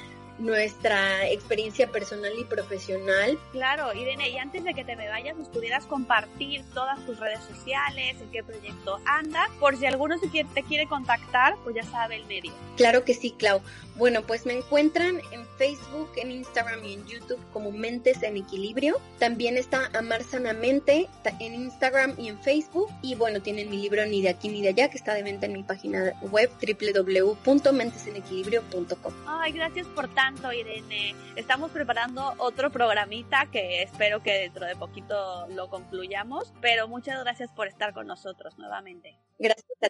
nuestra 0.42 1.30
experiencia 1.30 1.88
personal 1.92 2.32
y 2.40 2.44
profesional. 2.44 3.38
Claro, 3.52 3.94
Irene, 3.94 4.30
y 4.30 4.38
antes 4.38 4.64
de 4.64 4.74
que 4.74 4.84
te 4.84 4.96
me 4.96 5.08
vayas, 5.08 5.38
nos 5.38 5.48
pudieras 5.48 5.86
compartir 5.86 6.64
todas 6.74 7.04
tus 7.06 7.20
redes 7.20 7.40
sociales, 7.44 8.20
en 8.22 8.30
qué 8.32 8.44
proyecto 8.44 9.00
andas, 9.06 9.50
por 9.60 9.78
si 9.78 9.86
alguno 9.86 10.16
te 10.20 10.64
quiere 10.64 10.88
contactar, 10.88 11.56
pues 11.64 11.76
ya 11.76 11.84
sabe 11.84 12.18
el 12.18 12.26
medio. 12.26 12.52
Claro 12.76 13.04
que 13.04 13.14
sí, 13.14 13.32
Clau. 13.32 13.62
Bueno, 14.02 14.24
pues 14.24 14.48
me 14.48 14.54
encuentran 14.54 15.22
en 15.32 15.46
Facebook, 15.60 16.10
en 16.16 16.32
Instagram 16.32 16.84
y 16.84 16.96
en 16.96 17.06
YouTube 17.06 17.40
como 17.54 17.72
Mentes 17.72 18.24
en 18.24 18.36
Equilibrio. 18.36 19.00
También 19.20 19.58
está 19.58 19.92
Amar 19.94 20.24
Sanamente 20.24 21.08
en 21.40 21.54
Instagram 21.54 22.16
y 22.18 22.30
en 22.30 22.42
Facebook. 22.42 22.90
Y 23.04 23.14
bueno, 23.14 23.44
tienen 23.44 23.70
mi 23.70 23.78
libro 23.78 24.04
Ni 24.08 24.24
de 24.24 24.30
aquí 24.30 24.50
ni 24.50 24.64
de 24.64 24.70
allá, 24.70 24.90
que 24.90 24.98
está 24.98 25.14
de 25.14 25.22
venta 25.22 25.46
en 25.46 25.54
mi 25.54 25.62
página 25.62 26.14
web 26.32 26.50
www.mentesenequilibrio.com. 26.50 29.14
Ay, 29.28 29.52
gracias 29.52 29.86
por 29.86 30.12
tanto 30.16 30.52
Irene. 30.52 31.14
Estamos 31.36 31.70
preparando 31.70 32.34
otro 32.40 32.72
programita 32.72 33.52
que 33.52 33.84
espero 33.84 34.24
que 34.24 34.34
dentro 34.34 34.66
de 34.66 34.76
poquito 34.76 35.46
lo 35.50 35.70
concluyamos, 35.70 36.52
pero 36.60 36.88
muchas 36.88 37.20
gracias 37.20 37.52
por 37.52 37.68
estar 37.68 37.94
con 37.94 38.08
nosotros 38.08 38.58
nuevamente. 38.58 39.20
Gracias 39.38 39.78
a 39.84 39.86